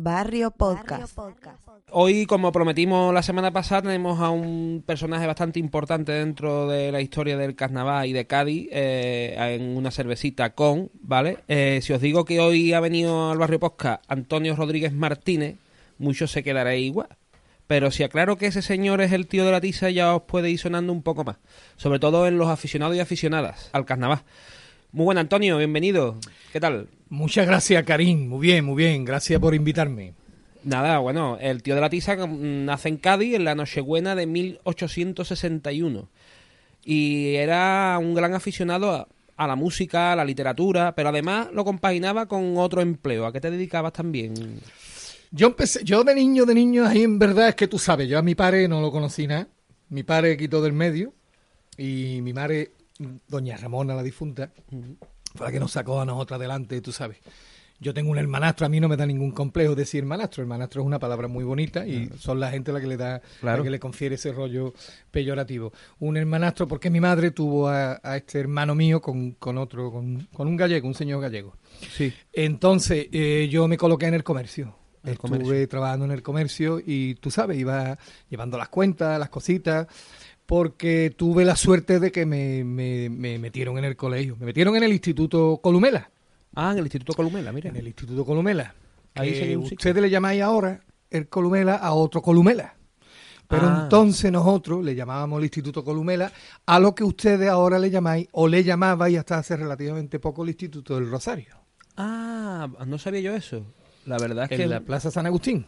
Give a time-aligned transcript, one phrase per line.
[0.00, 1.18] Barrio Podcast.
[1.90, 7.00] Hoy, como prometimos la semana pasada, tenemos a un personaje bastante importante dentro de la
[7.00, 11.38] historia del carnaval y de Cádiz eh, en una cervecita con, ¿vale?
[11.48, 15.56] Eh, si os digo que hoy ha venido al Barrio Podcast Antonio Rodríguez Martínez,
[15.98, 17.08] muchos se quedaréis igual.
[17.66, 20.48] Pero si aclaro que ese señor es el tío de la tiza, ya os puede
[20.48, 21.38] ir sonando un poco más.
[21.76, 24.22] Sobre todo en los aficionados y aficionadas al carnaval.
[24.90, 26.16] Muy bueno, Antonio, bienvenido.
[26.50, 26.88] ¿Qué tal?
[27.10, 28.26] Muchas gracias, Karim.
[28.26, 29.04] Muy bien, muy bien.
[29.04, 30.14] Gracias por invitarme.
[30.64, 34.26] Nada, bueno, el tío de la tiza mm, nace en Cádiz en la Nochebuena de
[34.26, 36.08] 1861.
[36.86, 41.64] Y era un gran aficionado a, a la música, a la literatura, pero además lo
[41.64, 43.26] compaginaba con otro empleo.
[43.26, 44.60] ¿A qué te dedicabas también?
[45.30, 48.18] Yo empecé, yo de niño, de niño, ahí en verdad es que tú sabes, yo
[48.18, 49.48] a mi padre no lo conocí nada.
[49.90, 51.12] Mi padre quitó del medio
[51.76, 52.72] y mi madre,
[53.26, 54.50] doña Ramona, la difunta,
[55.34, 57.18] fue la que nos sacó a nosotros adelante, tú sabes.
[57.80, 60.42] Yo tengo un hermanastro, a mí no me da ningún complejo decir hermanastro.
[60.42, 63.58] Hermanastro es una palabra muy bonita y son la gente la que le da, Claro.
[63.58, 64.74] la que le confiere ese rollo
[65.12, 65.72] peyorativo.
[66.00, 70.26] Un hermanastro porque mi madre tuvo a, a este hermano mío con, con otro, con,
[70.32, 71.56] con un gallego, un señor gallego.
[71.96, 72.12] Sí.
[72.32, 74.74] Entonces, eh, yo me coloqué en el comercio.
[75.04, 75.68] El Estuve comercio.
[75.68, 77.96] trabajando en el comercio y tú sabes, iba
[78.28, 79.86] llevando las cuentas, las cositas,
[80.48, 84.34] porque tuve la suerte de que me, me- me metieron en el colegio.
[84.40, 86.10] Me metieron en el Instituto Columela.
[86.54, 87.68] Ah, en el Instituto Columela, mira.
[87.68, 88.74] En el Instituto Columela.
[89.14, 89.60] Ahí sitio.
[89.60, 92.76] ustedes le llamáis ahora el Columela a otro Columela.
[93.46, 93.80] Pero Ah.
[93.82, 96.32] entonces nosotros le llamábamos el Instituto Columela
[96.64, 100.48] a lo que ustedes ahora le llamáis o le llamabais hasta hace relativamente poco el
[100.48, 101.56] Instituto del Rosario.
[101.98, 103.66] Ah, no sabía yo eso.
[104.06, 105.66] La verdad es En que, la Plaza San Agustín.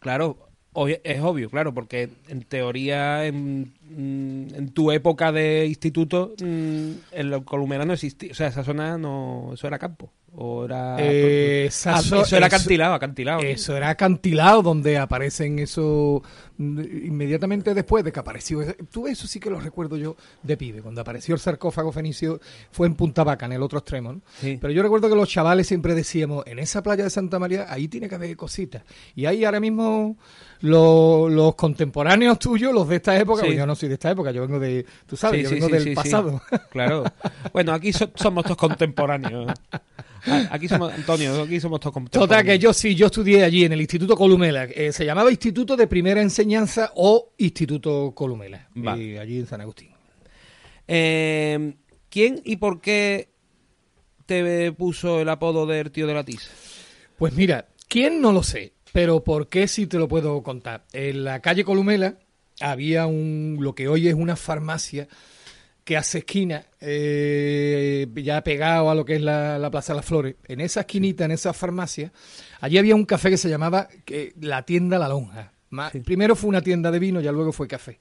[0.00, 6.90] claro, es obvio, claro, porque en teoría, en, mm, en tu época de instituto, mm,
[7.12, 8.30] el Columela no existía.
[8.30, 9.50] O sea, esa zona no.
[9.54, 10.12] Eso era campo.
[10.32, 10.96] O era.
[11.00, 13.40] Eh, esa Ah, eso era acantilado, acantilado.
[13.40, 16.22] Eso era acantilado donde aparecen eso
[16.56, 18.60] mm, inmediatamente después de que apareció.
[18.92, 20.82] Tú eso sí que lo recuerdo yo de pibe.
[20.82, 24.12] Cuando apareció el sarcófago fenicio fue en Punta Vaca, en el otro extremo.
[24.12, 24.20] ¿no?
[24.40, 24.56] Sí.
[24.60, 27.88] Pero yo recuerdo que los chavales siempre decíamos, en esa playa de Santa María, ahí
[27.88, 28.82] tiene que haber cositas.
[29.16, 30.16] Y ahí ahora mismo
[30.60, 33.46] lo- los contemporáneos tuyos, los de esta época, Sí.
[33.48, 35.76] porque yo no soy de esta época, yo vengo de, tú sabes, Sí, yo vengo
[35.76, 36.40] del pasado.
[36.70, 37.02] Claro.
[37.52, 39.52] Bueno, aquí so- somos todos contemporáneos.
[40.26, 42.04] Ah, Aquí somos, Antonio, aquí somos todos.
[42.10, 44.64] Total, que yo sí, yo estudié allí en el Instituto Columela.
[44.64, 49.14] eh, se llamaba Instituto de Primera Enseñanza o Instituto Columela, Vale.
[49.14, 49.90] eh, allí en San Agustín.
[50.88, 51.74] Eh,
[52.08, 53.28] ¿Quién y por qué
[54.26, 56.50] te puso el apodo del tío de la tiza?
[57.18, 58.72] Pues mira, ¿quién no lo sé?
[58.92, 60.84] Pero ¿por qué sí te lo puedo contar?
[60.92, 62.16] En la calle Columela
[62.60, 65.06] había un lo que hoy es una farmacia
[65.84, 70.06] que hace esquina, eh, ya pegado a lo que es la, la Plaza de las
[70.06, 70.36] Flores.
[70.46, 72.12] En esa esquinita, en esa farmacia,
[72.60, 75.52] allí había un café que se llamaba que, La Tienda La Lonja.
[76.04, 78.00] Primero fue una tienda de vino, ya luego fue café.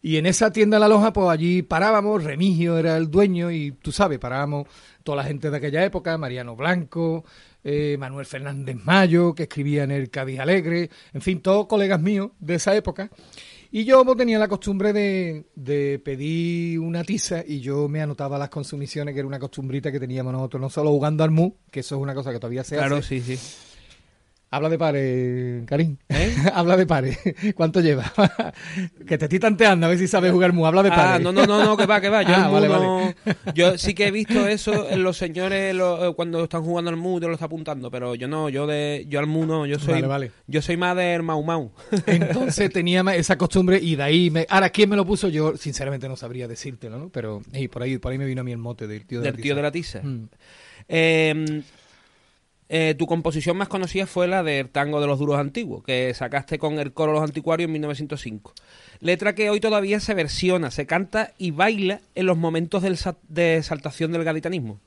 [0.00, 3.90] Y en esa tienda La Lonja, pues allí parábamos, Remigio era el dueño y tú
[3.90, 4.68] sabes, parábamos
[5.02, 7.24] toda la gente de aquella época, Mariano Blanco,
[7.64, 12.30] eh, Manuel Fernández Mayo, que escribía en el Cádiz Alegre, en fin, todos colegas míos
[12.38, 13.10] de esa época.
[13.70, 18.38] Y yo pues, tenía la costumbre de, de pedir una tiza y yo me anotaba
[18.38, 21.80] las consumiciones, que era una costumbrita que teníamos nosotros, no solo jugando al mu, que
[21.80, 23.20] eso es una cosa que todavía se Claro, hace.
[23.20, 23.67] sí, sí.
[24.50, 25.98] Habla de pare, Karim.
[26.08, 26.34] ¿Eh?
[26.54, 27.18] habla de pare.
[27.54, 28.10] ¿Cuánto lleva?
[29.06, 30.64] que te estoy tanteando a ver si sabes jugar mu.
[30.66, 31.02] Habla de pare.
[31.02, 32.22] Ah, no, no, no, no, que va, que va.
[32.22, 33.14] Yo, Ah, vale, vale.
[33.54, 37.20] yo sí que he visto eso en los señores eh, cuando están jugando al mu,
[37.20, 39.94] yo lo está apuntando, pero yo no, yo de yo al mu no, yo soy
[39.96, 40.30] Vale, vale.
[40.46, 41.70] yo soy más del mau mau.
[42.06, 44.46] Entonces tenía esa costumbre y de ahí me...
[44.48, 45.28] Ahora, ¿quién me lo puso?
[45.28, 47.08] Yo sinceramente no sabría decírtelo, ¿no?
[47.10, 49.24] Pero ey, por ahí por ahí me vino a mí el mote del tío de
[49.26, 49.56] del la tío tiza.
[49.56, 50.00] de la tiza.
[50.02, 50.28] Mm.
[50.88, 51.62] Eh,
[52.68, 56.58] eh, tu composición más conocida fue la del tango de los duros antiguos, que sacaste
[56.58, 58.52] con el coro Los Anticuarios en 1905.
[59.00, 62.82] Letra que hoy todavía se versiona, se canta y baila en los momentos
[63.28, 64.80] de exaltación del gaditanismo.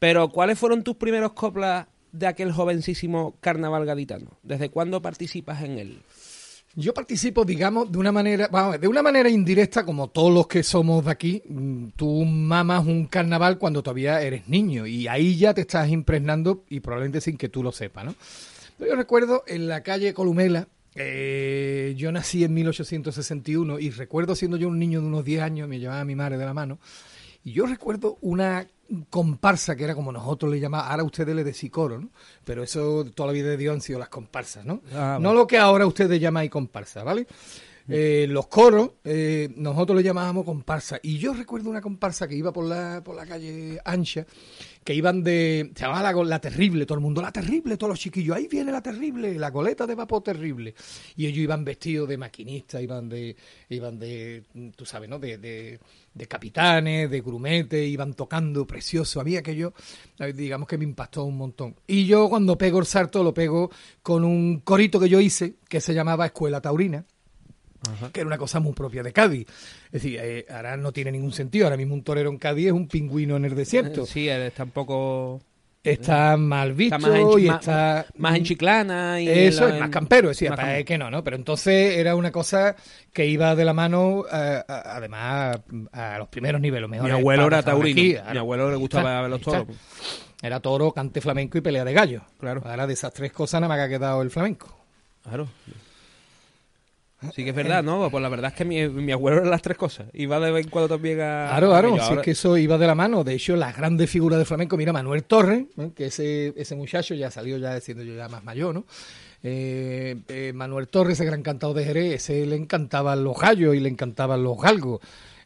[0.00, 4.38] Pero, ¿cuáles fueron tus primeros coplas de aquel jovencísimo carnaval gaditano?
[4.42, 6.02] ¿Desde cuándo participas en él?
[6.74, 10.62] Yo participo, digamos, de una manera, vamos, de una manera indirecta, como todos los que
[10.62, 11.42] somos de aquí.
[11.46, 16.64] Mm, Tú mamas un carnaval cuando todavía eres niño y ahí ya te estás impregnando
[16.70, 18.14] y probablemente sin que tú lo sepas, ¿no?
[18.78, 24.68] Yo recuerdo en la calle Columela Eh, yo nací en 1861 y recuerdo siendo yo
[24.68, 26.78] un niño de unos 10 años, me llevaba mi madre de la mano,
[27.44, 28.66] y yo recuerdo una
[29.08, 32.10] comparsa que era como nosotros le llamamos, ahora ustedes le decís coro, ¿no?
[32.44, 34.82] Pero eso toda la vida de Dios han sido las comparsas, ¿no?
[34.92, 37.26] Ah, no lo que ahora ustedes llamáis comparsa, ¿vale?
[37.88, 40.98] Eh, los coros, eh, nosotros le llamábamos comparsa.
[41.02, 44.26] Y yo recuerdo una comparsa que iba por la, por la calle ancha,
[44.84, 45.72] que iban de.
[45.74, 48.72] Se llamaba la, la terrible, todo el mundo, la terrible, todos los chiquillos, ahí viene
[48.72, 50.74] la terrible, la coleta de vapor terrible.
[51.16, 53.36] Y ellos iban vestidos de maquinistas, iban de.
[53.68, 54.44] iban de.
[54.76, 55.18] tú sabes, ¿no?
[55.18, 55.78] De, de,
[56.28, 59.20] capitanes, de grumetes, iban tocando precioso.
[59.20, 59.72] Había que yo,
[60.34, 61.74] digamos que me impactó un montón.
[61.86, 63.70] Y yo cuando pego el salto lo pego
[64.02, 67.04] con un corito que yo hice, que se llamaba Escuela Taurina
[68.12, 69.46] que era una cosa muy propia de Cádiz.
[69.86, 71.66] Es decir, eh, ahora no tiene ningún sentido.
[71.66, 74.06] Ahora mismo un torero en Cádiz es un pingüino en el desierto.
[74.06, 74.66] Sí, él está.
[75.84, 78.06] Está mal visto Está más, y está...
[78.16, 81.24] más en chiclana y Eso es más campero, decía, más para que no, ¿no?
[81.24, 82.76] Pero entonces era una cosa
[83.12, 85.58] que iba de la mano, eh, a- además,
[85.90, 86.88] a los primeros niveles.
[86.88, 88.00] Mi mejores abuelo era taurino.
[88.00, 89.66] aquí, Mi abuelo le gustaba está, ver los toros.
[90.40, 92.22] Era toro, cante flamenco y pelea de gallo.
[92.38, 92.62] Claro.
[92.64, 94.84] Ahora de esas tres cosas nada más que ha quedado el flamenco.
[95.24, 95.48] Claro.
[97.34, 98.10] Sí que es verdad, ¿no?
[98.10, 100.06] Pues la verdad es que mi, mi abuelo era las tres cosas.
[100.12, 101.46] Iba de vez en cuando también a...
[101.50, 103.22] Claro, claro, si es que eso iba de la mano.
[103.22, 105.90] De hecho, las grandes figuras de flamenco, mira, Manuel Torres, ¿eh?
[105.94, 108.84] que ese, ese muchacho ya salió ya siendo yo ya más mayor, ¿no?
[109.44, 113.80] Eh, eh, Manuel Torres, ese gran cantado de Jerez, ese le encantaban los gallos y
[113.80, 115.00] le encantaban los galgos.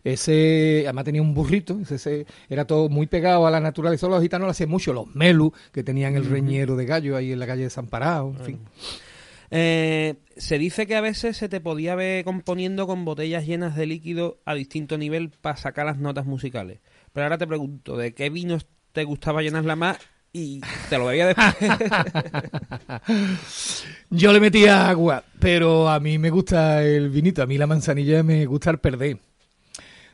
[0.04, 4.06] Ese, además tenía un burrito, ese, ese era todo muy pegado a la naturaleza.
[4.06, 7.40] Los gitanos lo hacían mucho, los melus, que tenían el reñero de gallo ahí en
[7.40, 8.60] la calle de San Parado, en fin.
[9.50, 13.86] Eh, se dice que a veces se te podía ver componiendo con botellas llenas de
[13.86, 16.80] líquido a distinto nivel para sacar las notas musicales.
[17.12, 19.98] Pero ahora te pregunto, ¿de qué vinos te gustaba llenarla más?
[20.32, 20.60] Y
[20.90, 21.54] te lo bebía después.
[24.10, 28.22] Yo le metía agua, pero a mí me gusta el vinito, a mí la manzanilla
[28.22, 29.18] me gusta el perder.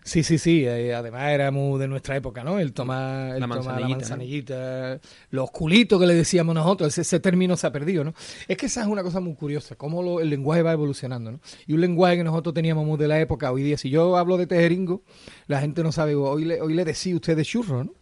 [0.04, 2.58] Sí, sí, sí, eh, además era muy de nuestra época, ¿no?
[2.58, 4.00] El tomar, el La tomar la manzanillita, ¿no?
[4.00, 5.00] manzanillita,
[5.31, 8.12] los culitos que le decíamos nosotros, ese, ese término se ha perdido, ¿no?
[8.49, 11.40] Es que esa es una cosa muy curiosa, cómo lo- el lenguaje va evolucionando, ¿no?
[11.69, 14.37] Y un lenguaje que nosotros teníamos muy de la época, hoy día, si yo hablo
[14.38, 15.02] de tejeringo,
[15.46, 17.94] la gente no sabe, hoy le, hoy le decía usted de churro, ¿no?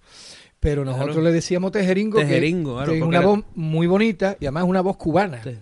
[0.58, 1.22] Pero nosotros Claro.
[1.28, 4.44] le decíamos tejeringo, que- Tejeringo, claro, que es porque una era- voz muy bonita y
[4.46, 5.40] además una voz cubana.
[5.42, 5.58] Te-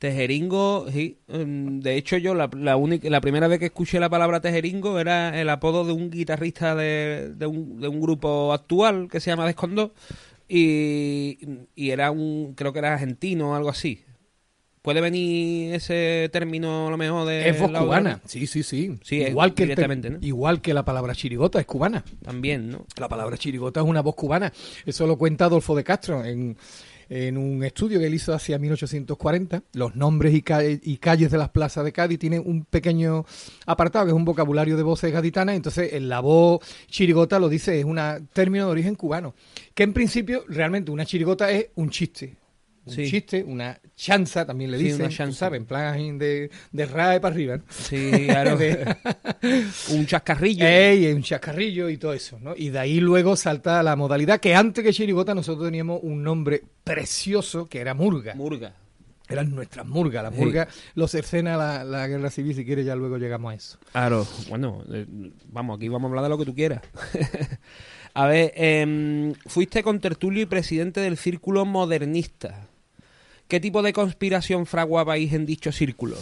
[0.00, 1.18] Tejeringo, sí.
[1.28, 4.98] mm, De hecho, yo la, la, única, la primera vez que escuché la palabra tejeringo
[4.98, 9.30] era el apodo de un guitarrista de, de, un, de un grupo actual que se
[9.30, 9.92] llama Descondó.
[10.48, 11.38] Y,
[11.74, 14.02] y era un, creo que era argentino o algo así.
[14.80, 17.50] ¿Puede venir ese término a lo mejor de...
[17.50, 18.98] Es voz cubana, sí, sí, sí.
[19.02, 19.74] Sí, es igual, que
[20.22, 22.02] igual que la palabra chirigota es cubana.
[22.22, 22.86] También, ¿no?
[22.96, 24.50] La palabra chirigota es una voz cubana.
[24.86, 26.56] Eso lo cuenta Adolfo de Castro en,
[27.10, 29.64] en un estudio que él hizo hacia 1840.
[29.74, 30.42] Los nombres y,
[30.82, 33.26] y calles de las plazas de Cádiz tienen un pequeño
[33.66, 35.56] apartado que es un vocabulario de voces gaditanas.
[35.56, 37.98] Entonces, en la voz chirigota lo dice, es un
[38.32, 39.34] término de origen cubano.
[39.74, 42.39] Que en principio, realmente, una chirigota es un chiste.
[42.90, 43.10] Un Sí.
[43.10, 45.38] chiste, una chanza, también le Sí, dicen, una chanza.
[45.46, 47.56] sabes, en plan de, de RAE para arriba.
[47.56, 47.62] ¿no?
[47.70, 48.58] Sí, claro.
[49.90, 50.66] un chascarrillo.
[50.66, 52.54] Ey, un chascarrillo y todo eso, ¿no?
[52.56, 56.62] Y de ahí luego salta la modalidad que antes que chirigota nosotros teníamos un nombre
[56.84, 58.34] precioso que era murga.
[58.34, 58.74] Murga.
[59.28, 60.24] Eran nuestras murgas.
[60.24, 60.38] La Sí.
[60.38, 60.66] murga
[60.96, 63.78] lo cercena la, la guerra civil, si quieres ya luego llegamos a eso.
[63.92, 65.06] Claro, bueno, eh,
[65.52, 66.82] vamos, aquí vamos a hablar de lo que tú quieras.
[68.14, 72.66] a ver, em, fuiste con tertulio y presidente del círculo modernista.
[73.50, 76.16] ¿Qué tipo de conspiración fraguabais en dicho círculo?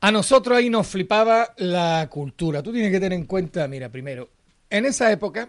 [0.00, 2.62] A nosotros ahí nos flipaba la cultura.
[2.62, 4.30] Tú tienes que tener en cuenta, mira, primero,
[4.70, 5.48] en esa época,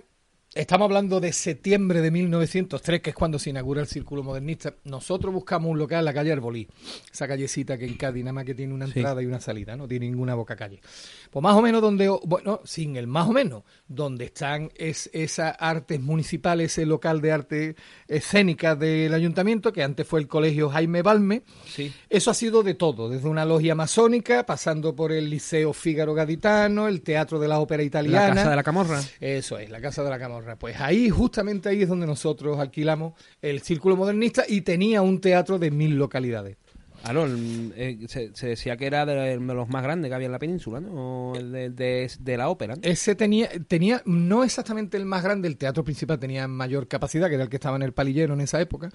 [0.56, 5.32] estamos hablando de septiembre de 1903, que es cuando se inaugura el Círculo Modernista, nosotros
[5.34, 6.68] buscamos un local en la calle Arbolí,
[7.12, 8.94] esa callecita que en Cádiz nada más que tiene una Sí.
[8.96, 10.82] entrada y una salida, no tiene ninguna boca calle.
[11.30, 15.56] Pues más o menos donde, bueno, sin el más o menos, donde están es, esas
[15.60, 17.76] artes municipales, ese local de arte
[18.08, 21.94] escénica del ayuntamiento, que antes fue el colegio Jaime Balme, Sí.
[22.10, 26.88] eso ha sido de todo, desde una logia masónica, pasando por el Liceo Fígaro Gaditano,
[26.88, 28.30] el Teatro de la Ópera Italiana.
[28.30, 29.02] La casa de la camorra.
[29.20, 30.39] Eso es, la Casa de la Camorra.
[30.60, 35.60] Pues ahí, justamente ahí es donde nosotros alquilamos el Círculo Modernista y tenía un teatro
[35.60, 36.58] de mil localidades.
[37.02, 40.32] Claro, el- eh, se, se decía que era de, los más grandes que había en
[40.32, 41.32] la península, ¿no?
[41.32, 42.76] O el de, de- de la ópera.
[42.76, 42.82] ¿no?
[42.84, 47.36] Ese tenía, tenía, no exactamente el más grande, el teatro principal tenía mayor capacidad, que
[47.36, 48.90] era el que estaba en el palillero en esa época,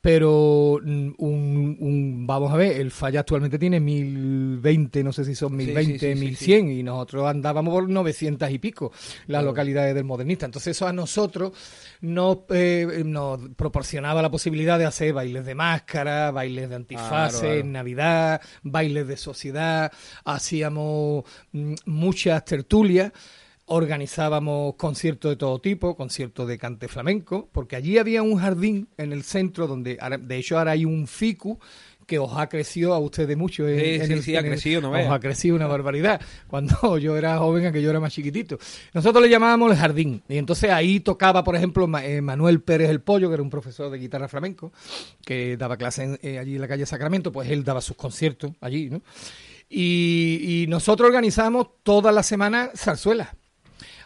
[0.00, 5.34] pero mm, un, un- vamos a ver, el falla actualmente tiene 1020, no sé si
[5.34, 8.92] son Sí, 1020, sí, sí, sí, 1100, y nosotros andábamos por 900 y pico
[9.26, 10.46] las localidades del modernista.
[10.46, 11.52] Entonces eso a nosotros
[12.00, 17.38] nos, eh, nos proporcionaba la posibilidad de hacer bailes de máscara, bailes de antifaz, Claro.
[17.42, 19.92] En Navidad, bailes de sociedad,
[20.24, 23.12] hacíamos mm, muchas tertulias
[23.72, 29.12] organizábamos conciertos de todo tipo, conciertos de cante flamenco, porque allí había un jardín en
[29.12, 31.60] el centro donde, de hecho, ahora hay un ficu
[32.10, 33.68] que os ha crecido a ustedes mucho.
[33.68, 36.20] En, sí, sí, ha crecido, no Os ha crecido una barbaridad.
[36.48, 38.58] Cuando yo era joven, que yo era más chiquitito.
[38.92, 40.20] Nosotros le llamábamos el jardín.
[40.28, 43.92] Y entonces ahí tocaba, por ejemplo, eh, Manuel Pérez el Pollo, que era un profesor
[43.92, 44.72] de guitarra flamenco,
[45.24, 48.90] que daba clases eh, allí en la calle Sacramento, pues él daba sus conciertos allí,
[48.90, 49.02] ¿no?
[49.68, 53.28] Y, y nosotros organizábamos toda la semana zarzuelas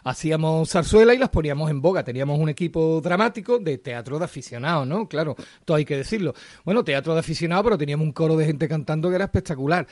[0.05, 2.03] hacíamos zarzuela y las poníamos en boga.
[2.03, 5.09] Teníamos un equipo dramático de teatro de aficionados, ¿no?
[5.09, 5.35] Claro,
[5.65, 6.33] todo hay que decirlo.
[6.63, 9.87] Bueno, teatro de aficionados, pero teníamos un coro de gente cantando que era espectacular.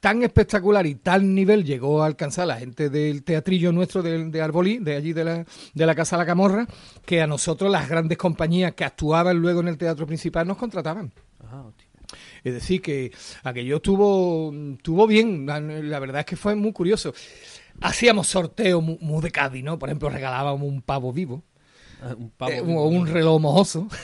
[0.00, 4.40] Tan espectacular y tal nivel llegó a alcanzar la gente del teatrillo nuestro de, de
[4.40, 5.44] Arbolí, de allí de la,
[5.74, 6.66] de la Casa La Camorra,
[7.04, 11.12] que a nosotros las grandes compañías que actuaban luego en el teatro principal nos contrataban.
[12.42, 15.44] Es decir, que aquello estuvo, estuvo bien.
[15.46, 17.12] La verdad es que fue muy curioso
[17.80, 19.78] hacíamos sorteos muy, de Cádiz, ¿no?
[19.78, 21.42] Por ejemplo, regalábamos un pavo vivo.
[22.18, 23.40] Un pavo eh, o un reloj.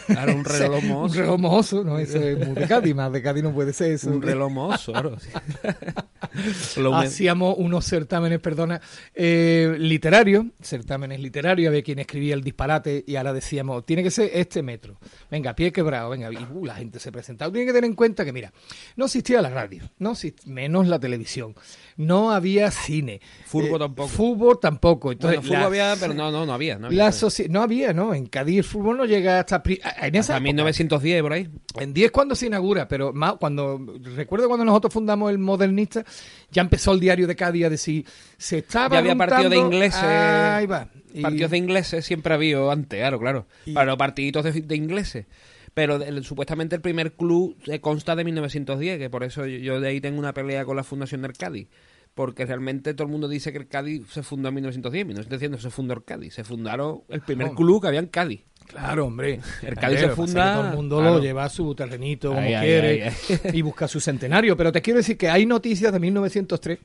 [0.07, 1.15] Claro, un reloj mojoso.
[1.15, 1.99] un reloj mojoso, ¿no?
[1.99, 4.11] Eso es muy de Cádiz, más de Cádiz no puede ser eso.
[4.11, 4.53] Un reloj
[4.85, 5.17] claro.
[6.95, 8.81] Hacíamos unos certámenes, perdona,
[9.15, 14.31] eh, literarios, certámenes literarios, había quien escribía el disparate y ahora decíamos, tiene que ser
[14.35, 14.99] este metro.
[15.31, 17.53] Venga, pie quebrado, venga, y uh, la gente se presentaba.
[17.53, 18.53] Tiene que tener en cuenta que, mira,
[18.97, 20.15] no existía la radio, no
[20.47, 21.55] menos la televisión
[21.97, 23.21] no había cine.
[23.47, 24.09] Fútbol eh, tampoco.
[24.09, 25.13] Fútbol tampoco.
[25.13, 26.79] Entonces, fútbol había, pero no, no, no había.
[26.79, 27.11] No había,
[27.49, 28.15] no había, ¿no?
[28.15, 29.63] En Cádiz el fútbol no llega hasta...
[30.01, 31.49] En esa 1910, por ahí.
[31.79, 33.81] En 10 cuando se inaugura, pero más cuando...
[34.17, 36.05] Recuerdo cuando nosotros fundamos el Modernista,
[36.51, 38.07] ya empezó el diario de Cádiz a decir,
[38.39, 40.03] se estaba Ya había partidos de ingleses.
[40.03, 40.89] Ahí va.
[41.21, 43.47] Partidos de ingleses siempre había antes, claro, claro.
[43.73, 45.27] Para los partiditos de, ingleses
[45.75, 50.21] pero supuestamente el primer club consta de 1910, que por eso yo, de ahí tengo
[50.21, 51.67] una pelea con la fundación del Cádiz
[52.15, 55.59] porque realmente todo el mundo dice que el Cádiz se fundó en 1910, 1910 no
[55.59, 58.45] se fundó el Cádiz, se fundaron el primer club que había en Cádiz.
[58.67, 59.41] Claro, hombre.
[59.63, 60.55] El Cádiz se funda.
[60.55, 63.13] Todo el mundo lo lleva a su terrenito como quiere
[63.53, 64.57] y busca su centenario.
[64.57, 66.79] Pero te quiero decir que hay noticias de 1903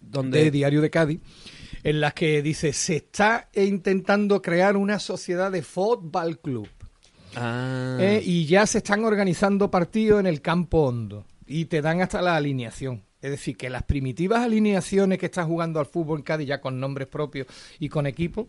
[0.00, 1.20] donde de Diario de Cádiz
[1.82, 6.68] en las que dice se está intentando crear una sociedad de fútbol club.
[7.36, 7.98] Ah.
[8.00, 12.22] Eh, y ya se están organizando partidos en el campo hondo y te dan hasta
[12.22, 13.07] la alineación.
[13.20, 16.78] Es decir, que las primitivas alineaciones que están jugando al fútbol en Cádiz ya con
[16.78, 17.46] nombres propios
[17.78, 18.46] y con equipo,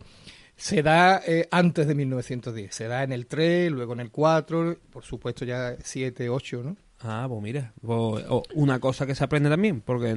[0.56, 2.74] se da eh, antes de 1910.
[2.74, 6.76] Se da en el 3, luego en el 4, por supuesto ya 7, 8, ¿no?
[7.02, 10.14] Ah, pues mira, pues, una cosa que se aprende también, porque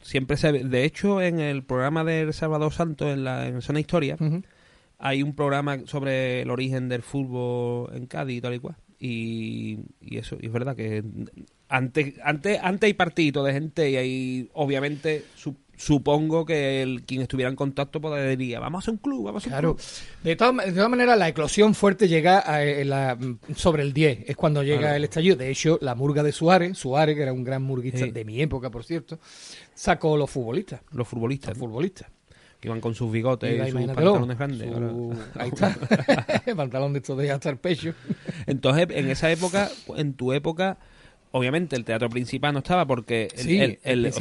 [0.00, 0.52] siempre se...
[0.52, 4.16] De hecho, en el programa del Salvador Santo, en la en Zona Historia,
[4.98, 8.76] hay un programa sobre el origen del fútbol en Cádiz y tal y cual.
[8.98, 11.04] Y, y eso, y es verdad que
[11.68, 15.24] antes, antes, antes hay partidito de gente y ahí obviamente
[15.78, 19.50] supongo que el, quien estuviera en contacto podría, vamos a hacer un club, vamos a
[19.50, 19.76] claro.
[20.22, 22.44] De todas, de todas maneras, la eclosión fuerte llega
[23.54, 25.36] sobre el 10, es cuando llega el estallido.
[25.36, 28.70] De hecho, la murga de Suárez, Suárez, que era un gran murguista de mi época,
[28.70, 29.18] por cierto,
[29.74, 30.80] sacó los futbolistas.
[30.92, 31.50] Los futbolistas.
[31.50, 32.08] Los futbolistas
[32.60, 34.68] que iban con sus bigotes y, sus pantalones grandes.
[35.36, 35.76] Ahí está.
[36.56, 37.94] pantalón de estos de hasta el pecho.
[38.46, 40.78] Entonces, en esa época, en tu época,
[41.32, 43.28] obviamente el teatro principal no estaba porque
[43.84, 44.12] el,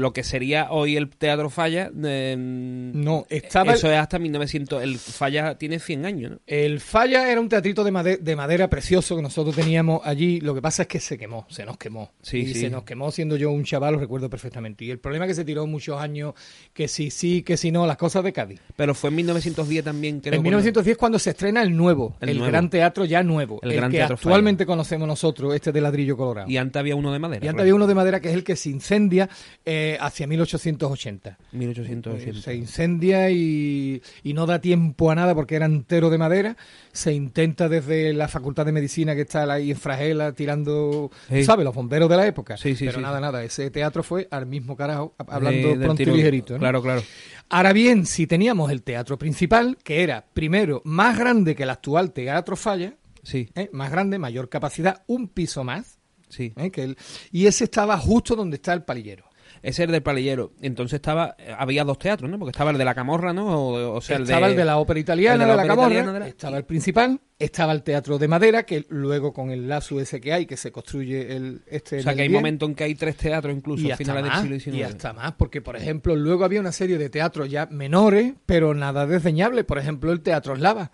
[0.00, 5.56] lo que sería hoy el teatro Falla no estaba eso es hasta 1900 el Falla
[5.58, 6.38] tiene 100 años ¿no?
[6.46, 10.62] el Falla era un teatrito de, de madera precioso que nosotros teníamos allí lo que
[10.62, 12.12] pasa es que se quemó se nos quemó.
[12.22, 14.84] Sí, y se nos quemó siendo yo un chaval lo recuerdo perfectamente.
[14.84, 16.34] Y el problema es que se tiró muchos años
[16.72, 18.60] que sí sí que si no las cosas de Cádiz.
[18.76, 22.70] Pero fue en 1910 también creo en 1910 cuando se estrena el nuevo el, gran
[22.70, 26.16] teatro ya nuevo el, gran que actualmente conocemos nosotros este de ladrillo
[26.46, 27.44] y antes había uno de madera.
[27.44, 29.28] Y antes había uno de madera que es el que se incendia
[29.64, 31.38] eh, hacia 1880.
[31.52, 32.40] 1880.
[32.40, 36.56] se incendia y, no da tiempo a nada porque era entero de madera.
[36.92, 41.10] Se intenta desde la Facultad de Medicina que está ahí en Fragela tirando,
[41.44, 41.64] ¿sabes?
[41.64, 42.56] Los bomberos de la época.
[42.56, 43.42] Sí, sí, Pero nada, nada.
[43.42, 46.58] Ese teatro fue al mismo carajo, hablando pronto y ligerito.
[46.58, 47.02] Claro, claro.
[47.48, 52.12] Ahora bien, si teníamos el teatro principal, que era primero más grande que el actual
[52.12, 52.94] Teatro Falla,
[53.26, 53.48] Sí.
[53.56, 53.68] ¿eh?
[53.72, 55.95] Más grande, mayor capacidad, un piso más.
[56.28, 56.52] Sí.
[56.56, 56.70] ¿eh?
[56.70, 56.96] Que
[57.30, 59.24] y ese estaba justo donde está el palillero.
[59.62, 60.52] Ese era del palillero.
[60.60, 62.38] Entonces estaba, había dos teatros, ¿no?
[62.38, 63.92] Porque estaba el de la Camorra, ¿no?
[63.92, 67.72] O, sea, estaba el de, la ópera italiana, de la, Camorra, estaba el principal, estaba
[67.72, 71.34] el teatro de madera, que luego con el lazo ese que hay, que se construye
[71.34, 71.98] el este.
[71.98, 74.58] O sea, que hay momentos en que hay tres teatros incluso a finales del siglo
[74.60, 74.76] XIX.
[74.76, 78.74] Y hasta más, porque por ejemplo, luego había una serie de teatros ya menores, pero
[78.74, 79.64] nada desdeñable.
[79.64, 80.90] Por ejemplo, el Teatro Eslava.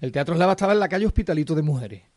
[0.00, 2.13] El Teatro Eslava estaba en la calle Hospitalito de Mujeres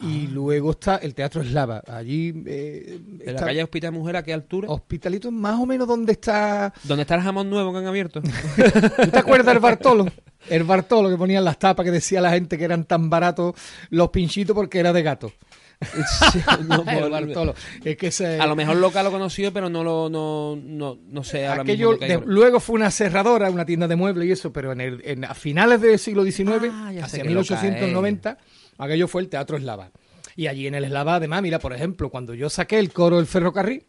[0.00, 1.82] Y luego está el Teatro Eslava.
[1.88, 2.32] Allí.
[2.46, 4.68] eh, En la calle Hospital Mujer, ¿a qué altura?
[4.70, 6.72] Hospitalito, más o menos donde está.
[6.84, 8.20] ¿Dónde está el jamón nuevo que han abierto?
[9.02, 10.06] ¿Tú te acuerdas del Bartolo?
[10.48, 13.54] El Bartolo que ponían las tapas que decía la gente que eran tan baratos
[13.90, 15.32] los pinchitos porque era de gato.
[16.32, 17.54] Sí, no, el por- Bartolo.
[17.84, 21.24] Es que ese, A lo mejor local lo conoció, pero no lo no, no, no
[21.24, 24.52] sé ahora aquello mismo de- luego fue una cerradora, una tienda de muebles y eso,
[24.52, 28.38] pero en el, en- a finales del siglo XIX, Ah, hacia qué loca 1890,
[28.78, 29.90] aquello fue el Teatro Eslava.
[30.36, 33.26] Y allí en el Eslava, además, mira, por ejemplo, cuando yo saqué el coro del
[33.26, 33.84] ferrocarril,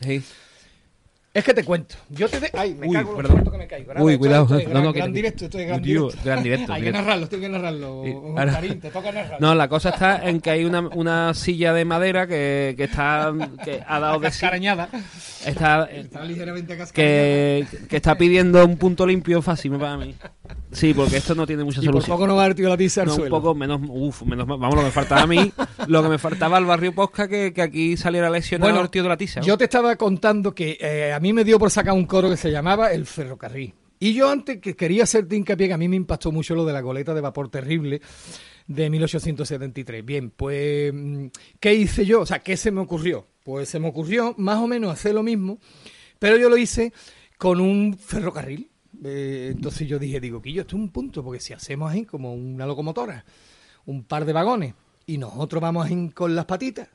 [0.00, 0.22] Sí.
[1.34, 1.96] es que te cuento.
[2.08, 2.50] Yo te de...
[2.54, 3.44] Ay, me Uy, cago perdón.
[3.50, 3.92] que me caigo.
[3.98, 4.42] Uy, esto- cuidado.
[4.44, 6.18] esto es No, gran, no, gran directo, esto es gran directo.
[6.24, 8.04] gran directo, Hay que narrarlo, tengo que narrarlo.
[8.38, 9.38] Ahora- Karim, te toca narrarlo.
[9.40, 13.32] No, la cosa está en que hay una, una silla de madera que, que está
[13.64, 14.28] que ha dado de.
[14.28, 16.92] Está, Está ligeramente cascarañada.
[16.92, 20.14] que, que está pidiendo un punto limpio fácil para mí.
[20.70, 22.16] Sí, porque esto no tiene mucha Y por solución.
[22.16, 23.36] poco no va a la tiza al No, un suelo.
[23.36, 24.46] poco menos, uf, menos.
[24.46, 25.52] Vamos, lo que me faltaba a mí,
[25.88, 29.02] lo que me faltaba al barrio Posca que, que aquí saliera lesionado Bueno, el tío
[29.02, 29.40] de la tiza.
[29.40, 29.46] ¿no?
[29.46, 32.36] Yo te estaba contando que eh, a mí me dio por sacar un coro que
[32.36, 33.74] se llamaba El Ferrocarril.
[34.00, 36.72] Y yo antes que quería hacerte hincapié, que a mí me impactó mucho lo de
[36.72, 38.00] la goleta de vapor terrible
[38.66, 40.04] de 1873.
[40.04, 41.26] Bien, pues, mm,
[41.58, 42.20] ¿qué hice yo?
[42.20, 43.26] O sea, ¿qué se me ocurrió?
[43.42, 45.58] Pues se me ocurrió más o menos hacer lo mismo,
[46.18, 46.92] pero yo lo hice
[47.38, 48.67] con un ferrocarril.
[49.04, 52.04] Eh, entonces yo dije, digo, que yo esto es un punto, porque si hacemos ahí
[52.04, 53.24] como una locomotora,
[53.86, 54.74] un par de vagones,
[55.06, 56.88] y nosotros vamos ahí con las patitas,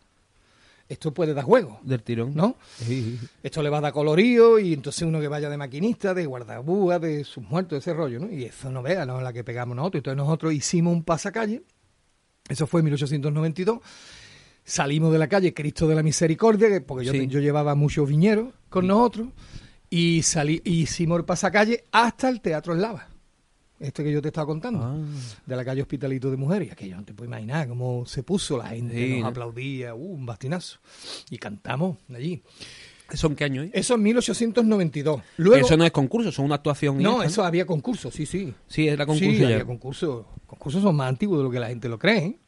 [0.89, 1.79] esto puede dar juego.
[1.83, 2.35] Del tirón.
[2.35, 2.55] ¿no?
[2.77, 3.17] Sí.
[3.41, 6.99] Esto le va a dar colorío y entonces uno que vaya de maquinista, de guardabúa,
[6.99, 8.31] de sus muertos, ese rollo, ¿no?
[8.31, 9.99] Y eso no vea, no la que pegamos nosotros.
[10.01, 11.63] Entonces nosotros hicimos un pasacalle,
[12.49, 13.79] eso fue en 1892,
[14.65, 17.27] salimos de la calle Cristo de la Misericordia, que- porque yo, Sí.
[17.27, 19.29] yo llevaba muchos viñeros con nosotros,
[19.95, 23.07] y salí, y hicimos el pasacalle hasta el Teatro Eslava.
[23.79, 24.95] Este que yo te estaba contando, Ah.
[25.45, 26.69] de la calle Hospitalito de Mujeres.
[26.69, 29.27] Y aquello no te puedes imaginar cómo se puso, la gente Sí, nos ¿no?
[29.27, 30.79] aplaudía, uh, un bastinazo.
[31.29, 32.41] Y cantamos allí.
[33.11, 33.63] ¿Eso en qué año?
[33.63, 33.71] eh?
[33.73, 35.21] Eso en 1892.
[35.37, 37.01] Luego, eso no es concurso, es una actuación.
[37.01, 38.53] no, está, eso había concurso, sí, sí.
[38.67, 39.47] Sí, era concurso sí, ya.
[39.47, 40.27] había concurso.
[40.47, 42.17] Concursos son más antiguos de lo que la gente lo cree.
[42.25, 42.39] ¿eh?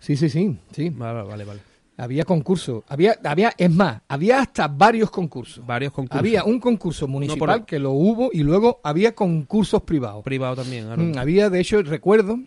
[0.00, 0.88] Sí, sí, sí, sí.
[0.90, 1.60] Vale, vale, vale.
[1.98, 2.84] Había concurso.
[2.88, 5.64] Había, había, es más, había hasta varios concursos.
[5.66, 6.18] Varios concursos.
[6.18, 10.24] Había un concurso municipal por- que lo hubo y luego había concursos privados.
[10.24, 11.12] privado también.
[11.12, 12.38] Mm, había, de hecho, recuerdo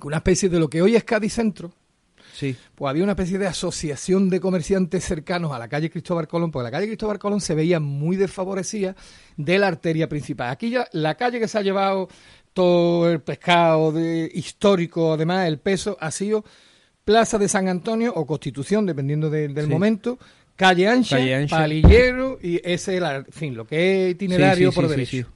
[0.00, 1.72] que una especie de lo que hoy es Cádiz Centro,
[2.34, 2.54] Sí.
[2.74, 6.64] pues había una especie de asociación de comerciantes cercanos a la calle Cristóbal Colón, porque
[6.64, 8.94] la calle Cristóbal Colón se veía muy desfavorecida
[9.38, 10.50] de la arteria principal.
[10.50, 12.08] Aquí ya la calle que se ha llevado
[12.52, 16.44] todo el pescado de, histórico, además el peso, ha sido
[17.06, 19.70] Plaza de San Antonio o Constitución, dependiendo de- del Sí.
[19.70, 20.18] momento,
[20.56, 21.56] calle ancha, Calle Ancha.
[21.56, 25.28] palillero y ese, en fin, lo que es itinerario Sí, sí, por derecho.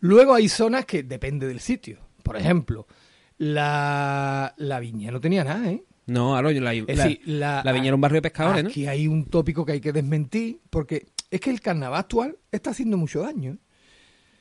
[0.00, 1.98] Luego hay zonas que depende del sitio.
[2.22, 2.86] Por ejemplo,
[3.38, 5.82] la, la viña no tenía nada, ¿eh?
[6.06, 8.70] No, ahora la, Es la, decir, la, la Viña era un barrio de pescadores, ¿no?
[8.70, 12.70] Aquí hay un tópico que hay que desmentir, porque es que el carnaval actual está
[12.70, 13.52] haciendo mucho daño.
[13.52, 13.56] ¿eh?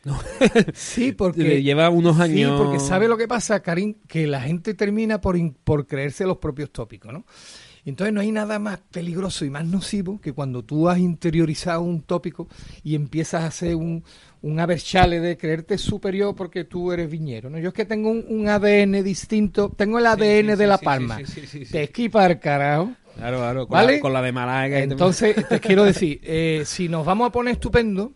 [0.74, 2.52] sí, porque Lleva unos años.
[2.52, 6.38] Sí, porque sabe lo que pasa, Karim, que la gente termina por, por creerse los
[6.38, 7.26] propios tópicos, ¿no?
[7.84, 12.02] Entonces no hay nada más peligroso y más nocivo que cuando tú has interiorizado un
[12.04, 12.48] tópico
[12.84, 14.04] y empiezas a hacer un,
[14.44, 17.58] un aberchale de creerte superior porque tú eres viñero, ¿no?
[17.58, 21.20] Yo es que tengo un, un ADN distinto, tengo el ADN sí, de La Palma.
[21.26, 21.66] sí.
[21.66, 22.92] Te esquipa el carajo.
[23.16, 23.68] Claro, claro.
[23.68, 23.96] Con, ¿Vale?
[23.96, 24.80] la, con la de Málaga.
[24.80, 28.14] Entonces, te quiero decir, eh, si nos vamos a poner estupendo,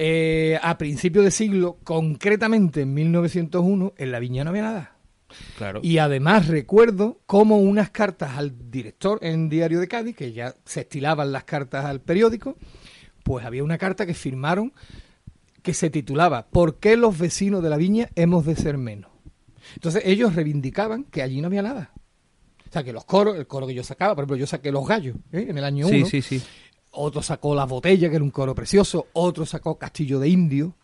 [0.00, 4.96] eh, a principios de siglo, concretamente en 1901, en la viña no había nada.
[5.56, 5.80] Claro.
[5.82, 10.82] Y además recuerdo como unas cartas al director en Diario de Cádiz, que ya se
[10.82, 12.56] estilaban las cartas al periódico,
[13.24, 14.72] pues había una carta que firmaron
[15.62, 19.10] que se titulaba ¿Por qué los vecinos de la viña hemos de ser menos?
[19.74, 21.90] Entonces ellos reivindicaban que allí no había nada.
[22.68, 24.86] O sea, que los coros, el coro que yo sacaba, por ejemplo, yo saqué los
[24.86, 25.46] gallos ¿eh?
[25.48, 26.06] en el año 1.
[26.06, 26.46] sí, sí, sí.
[26.90, 29.06] Otro sacó La Botella, que era un coro precioso.
[29.12, 30.74] Otro sacó Castillo de Indio.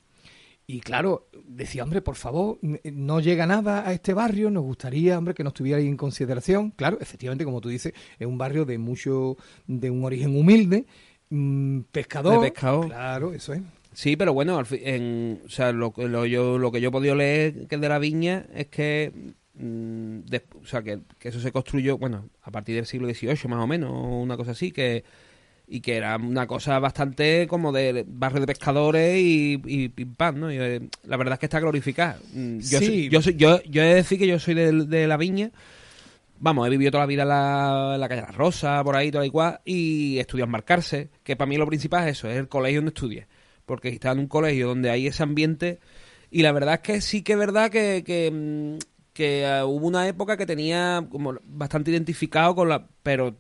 [0.67, 5.35] Y claro, decía, hombre, por favor, no llega nada a este barrio, nos gustaría, hombre,
[5.35, 6.71] que nos tuvierais en consideración.
[6.71, 9.37] Claro, efectivamente, como tú dices, es un barrio de mucho,
[9.67, 10.87] de un origen humilde,
[11.29, 12.41] mm, pescador.
[12.41, 12.87] De pescador.
[12.87, 13.61] Claro, eso es.
[13.93, 17.15] Sí, pero bueno, en, o sea, lo, que- lo, yo, lo que yo he podido
[17.15, 19.13] leer que de la viña es que,
[19.55, 20.19] mm,
[20.63, 23.67] o sea, que, que eso se construyó, bueno, a partir del siglo XVIII más o
[23.67, 25.05] menos, una cosa así, que
[25.67, 30.39] y que era una cosa bastante como de barrio de pescadores y, y pim pam,
[30.41, 30.53] ¿no?
[30.53, 32.19] Y, eh, la verdad es que está glorificada.
[32.35, 32.87] Mm, Yo, Sí.
[32.87, 35.51] soy- yo, soy- yo, yo he de decir que yo soy de, de la viña.
[36.41, 39.25] Vamos, he vivido toda la vida en la, la calle La Rosa, por ahí, toda
[39.25, 42.91] igual, y estudias marcarse, que para mí lo principal es eso, es el colegio donde
[42.91, 43.27] estudias.
[43.65, 45.79] Porque estás en un colegio donde hay ese ambiente,
[46.31, 48.79] y la verdad es que sí que es verdad que, que, mm,
[49.15, 52.89] que eh, hubo una época que tenía como bastante identificado con la...
[53.03, 53.37] Pero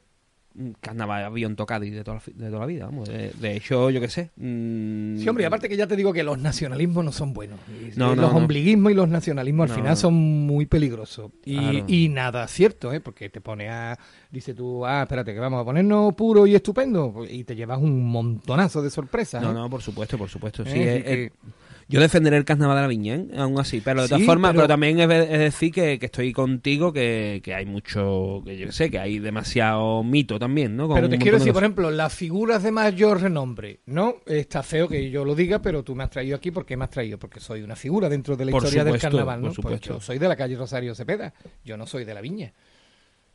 [0.81, 3.09] carnaval había un Cádiz de toda la, de toda la vida, vamos.
[3.09, 4.31] De, de hecho, yo qué sé.
[4.37, 7.59] mm, Sí, hombre, y aparte que ya te digo que los nacionalismos no son buenos.
[7.69, 8.38] Y- No, y no, los no.
[8.38, 11.31] ombliguismos y los nacionalismos al final son muy peligrosos.
[11.45, 11.85] Y, Claro.
[11.88, 13.01] y nada cierto, ¿eh?
[13.01, 13.99] Porque te pone a...
[14.31, 17.25] Dice tú, ah, espérate, que vamos a ponernos puro y estupendo.
[17.29, 19.43] Y te llevas un montonazo de sorpresas.
[19.43, 19.55] No, ¿eh?
[19.55, 20.64] no, por supuesto, por supuesto.
[20.64, 21.31] Sí, eh, eh,
[21.88, 23.27] yo defenderé el carnaval de la Viña, ¿eh?
[23.37, 23.81] aún así.
[23.85, 27.40] Pero de todas Sí, formas, pero- pero, también es, decir que, que estoy contigo, que,
[27.44, 30.87] que hay mucho, que yo sé, que hay demasiado mito también, ¿no?
[30.87, 34.16] Con Pero te quiero de decir, por ejemplo, las figuras de mayor renombre, ¿no?
[34.27, 36.90] Está feo que yo lo diga, pero tú me has traído aquí porque me has
[36.90, 39.49] traído, porque soy una figura dentro de la Por historia del carnaval, ¿no?
[39.49, 39.94] por Pues supuesto.
[39.94, 42.53] yo soy de la calle Rosario Cepeda, yo no soy de la viña.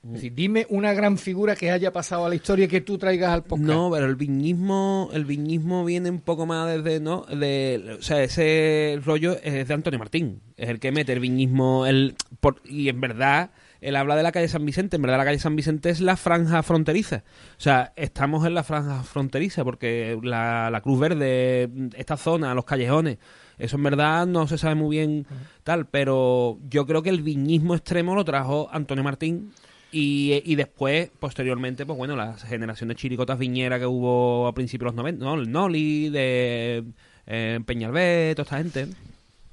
[0.02, 3.32] Es decir, dime una gran figura que haya pasado a la historia que tú traigas
[3.32, 3.68] al podcast.
[3.68, 7.24] No, pero el viñismo, el viñismo viene un poco más desde, ¿no?
[7.24, 11.86] De, o sea, ese rollo es de Antonio Martín, es el que mete el viñismo,
[11.86, 15.26] el, por- y en verdad, él habla de la calle San Vicente, en verdad la
[15.26, 17.24] calle San Vicente es la franja fronteriza,
[17.58, 22.64] o sea, estamos en la franja fronteriza porque la, la Cruz Verde, esta zona, los
[22.64, 23.18] callejones,
[23.58, 25.28] eso en verdad no se sabe muy bien
[25.64, 29.52] tal, pero yo creo que el viñismo extremo lo trajo Antonio Martín
[29.92, 34.92] y, y después, posteriormente, pues bueno, la generación de chiricotas viñeras que hubo a principios
[34.92, 35.34] de los 90, ¿no?
[35.36, 36.84] El Noli, de
[37.28, 38.88] eh, Peñalbé, toda esta gente.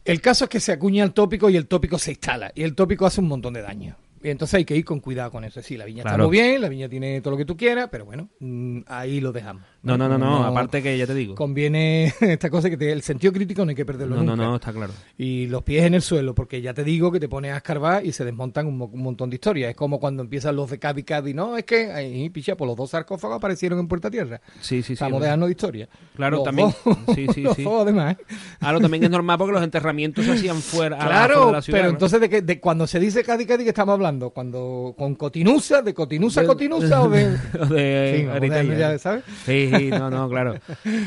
[0.05, 2.53] El caso es que se acuña el tópico y el tópico se instala.
[2.55, 3.97] Y el tópico hace un montón de daño.
[4.23, 5.61] Y entonces hay que ir con cuidado con eso.
[5.63, 8.05] Sí, la viña está muy bien, la viña tiene todo lo que tú quieras, pero
[8.07, 9.63] bueno, mm, ahí lo dejamos.
[9.83, 11.35] No, no, no, no, aparte que ya te digo.
[11.37, 14.45] Conviene esta cosa que te- el sentido crítico no hay que perderlo No, no, nunca.
[14.49, 14.93] no, está claro.
[15.17, 18.05] Y los pies en el suelo, porque ya te digo que te pones a escarbar
[18.05, 19.71] y se desmontan un, mo- un montón de historias.
[19.71, 21.35] Es como cuando empiezan los de Cádiz Cádiz.
[21.35, 24.41] No, es que ahí, picha, pues los dos sarcófagos aparecieron en Puerta Tierra.
[24.61, 24.93] Sí, sí, sí.
[24.95, 25.89] Estamos dejando de historia.
[26.17, 26.69] Claro, Los también.
[26.85, 27.63] dos- Sí, sí, los sí.
[27.63, 28.17] dos, además.
[28.61, 31.79] Ahora también es normal porque los enterramientos se hacían fuera, Claro, la ciudad.
[31.79, 31.95] pero ¿no?
[31.95, 35.83] entonces de, que, de cuando se dice Cádiz Cádiz que estamos hablando, cuando con Cotinusa,
[35.83, 37.27] de Cotinusa a Cotinusa o de
[37.71, 39.25] de Sí, ya, ¿sabes?
[39.45, 40.55] Sí, sí, no, no, claro.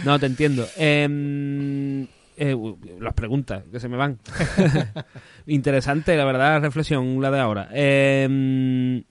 [0.05, 0.67] No, te entiendo.
[0.77, 2.03] Em,
[2.37, 2.55] eh,
[2.99, 4.19] las preguntas que se me van.
[5.47, 7.69] Interesante, la verdad, la reflexión, la de ahora.
[7.73, 9.03] Em,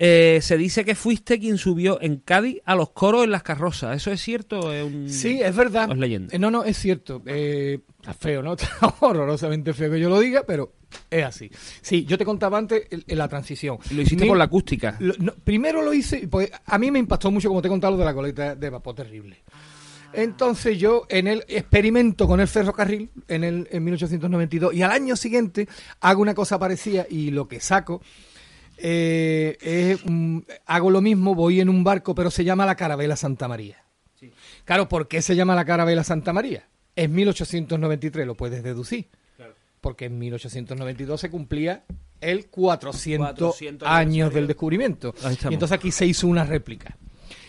[0.00, 3.96] eh, se dice que fuiste quien subió en Cádiz a los coros en las carrozas.
[3.96, 4.72] ¿Eso es cierto?
[4.72, 5.90] Es un- Sí, es verdad.
[5.90, 6.34] es leyenda?
[6.34, 7.20] Eh, No, no, es cierto.
[7.26, 8.52] Eh, está feo, ¿no?
[8.58, 10.72] Está horrorosamente feo que yo lo diga, pero
[11.10, 11.50] es así.
[11.82, 13.78] Sí, yo te contaba antes el- el- la transición.
[13.90, 14.96] Lo hiciste Mi- por la acústica.
[15.00, 17.92] Lo- no, primero lo hice, pues a mí me impactó mucho, como te he contado,
[17.92, 19.38] lo de la coleta de vapor terrible.
[20.12, 25.14] Entonces yo en el experimento con el ferrocarril en el en 1892 y al año
[25.16, 25.68] siguiente
[26.00, 28.00] hago una cosa parecida y lo que saco
[28.78, 30.00] eh, es
[30.66, 33.84] hago lo mismo, voy en un barco, pero se llama la Carabela Santa María.
[34.64, 36.68] Claro, ¿por qué se llama la Carabela Santa María?
[36.96, 39.08] Es 1893, lo puedes deducir.
[39.80, 41.84] Porque en 1892 se cumplía
[42.20, 45.14] el 400, 400 años del descubrimiento.
[45.48, 46.96] Y entonces aquí se hizo una réplica.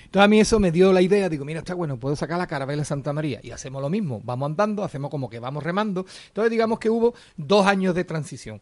[0.09, 2.47] Entonces a mí eso me dio la idea, digo, mira, está bueno, puedo sacar la
[2.47, 6.03] carabela Santa María y hacemos lo mismo, vamos andando, hacemos como que vamos remando.
[6.29, 8.59] Entonces digamos que hubo dos años de transición.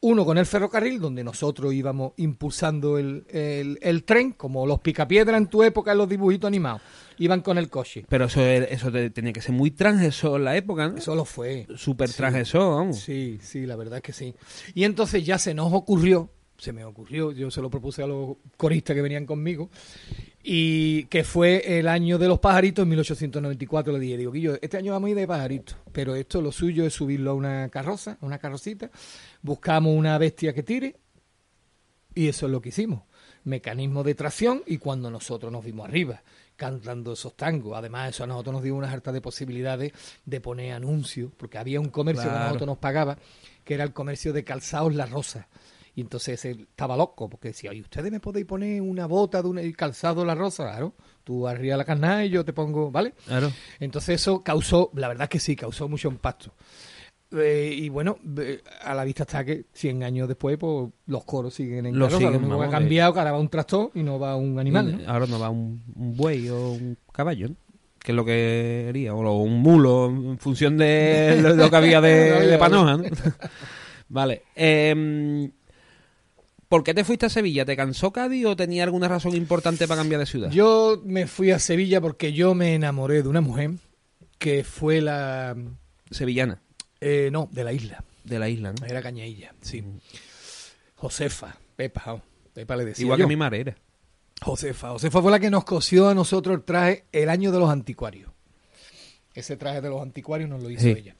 [0.00, 5.38] Uno con el ferrocarril, donde nosotros íbamos impulsando el, el- el tren, como los picapiedras
[5.38, 6.82] en tu época en los dibujitos animados,
[7.18, 8.04] iban con el coche.
[8.08, 10.98] Pero eso, eso te- tenía que ser muy transgresor en la época, ¿no?
[10.98, 11.66] Eso lo fue.
[11.76, 12.16] Súper Sí.
[12.18, 12.98] transgresor, vamos.
[13.00, 14.34] Sí, sí, la verdad es que sí.
[14.74, 18.36] Y entonces ya se nos ocurrió, se me ocurrió, yo se lo propuse a los
[18.58, 19.70] coristas que venían conmigo,
[20.48, 24.76] y que fue el año de los pajaritos, en 1894 le dije, digo, Guillo, este
[24.76, 28.16] año vamos a ir de pajaritos, pero esto lo suyo es subirlo a una carroza,
[28.20, 28.88] a una carrocita,
[29.42, 31.00] buscamos una bestia que tire,
[32.14, 33.02] y eso es lo que hicimos.
[33.42, 36.22] Mecanismo de tracción y cuando nosotros nos vimos arriba
[36.54, 37.76] cantando esos tangos.
[37.76, 39.92] Además, eso a nosotros nos dio unas hartas de posibilidades
[40.24, 43.18] de poner anuncios, porque había un comercio que a nosotros nos pagaba,
[43.64, 45.48] que era el comercio de calzados La Rosa.
[45.96, 49.48] Y entonces él estaba loco, porque decía, ¿y ustedes me podéis poner una bota de
[49.48, 50.64] un calzado La Rosa?
[50.64, 53.14] Claro, tú arriba la carnada y yo te pongo, ¿vale?
[53.26, 53.50] Claro.
[53.80, 56.52] Entonces eso causó, la verdad es que sí, causó mucho impacto.
[57.32, 61.54] Eh, y bueno, eh, a la vista está que 100 años después, pues los coros
[61.54, 62.18] siguen en Lo carroza.
[62.18, 64.36] siguen, lo único que ha vamos, cambiado que ahora va un tractor y no va
[64.36, 65.10] un animal, ¿no?
[65.10, 67.56] Ahora no va un, un buey o un caballo, ¿no?
[68.06, 72.46] que es lo que haría, o un mulo, en función de lo, que había de,
[72.46, 72.98] de Panoja.
[72.98, 73.04] ¿no?
[74.08, 74.42] vale.
[74.54, 75.50] em,
[76.68, 77.64] ¿Por qué te fuiste a Sevilla?
[77.64, 80.50] ¿Te cansó Cádiz o tenía alguna razón importante para cambiar de ciudad?
[80.50, 83.70] Yo me fui a Sevilla porque yo me enamoré de una mujer
[84.38, 85.56] que fue la...
[86.10, 86.60] Sevillana,
[87.00, 88.04] eh, no, de la isla.
[88.24, 88.86] de la isla, ¿no?
[88.86, 89.82] Era Cañailla, sí.
[90.96, 93.24] Josefa, Pepa, oh, Pepa le decía Igual yo.
[93.24, 93.76] que mi madre era.
[94.42, 94.90] Josefa.
[94.90, 98.30] Josefa fue la que nos cosió a nosotros el traje el año de los anticuarios.
[99.34, 100.90] Ese traje de los anticuarios nos lo hizo Sí.
[100.90, 101.14] ella.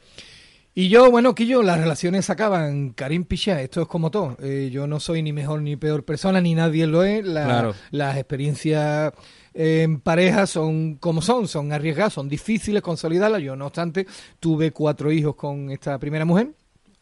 [0.79, 2.91] Y yo, bueno, Quillo, las relaciones acaban.
[2.91, 4.37] Karim Pichá, esto es como todo.
[4.43, 7.25] Eh, yo no soy ni mejor ni peor persona, ni nadie lo es.
[7.25, 7.75] La- Claro.
[7.93, 9.13] Las experiencias
[9.55, 13.41] en pareja son como son, son arriesgadas, son difíciles consolidarlas.
[13.41, 14.07] Yo, no obstante,
[14.39, 16.51] tuve cuatro hijos con esta primera mujer.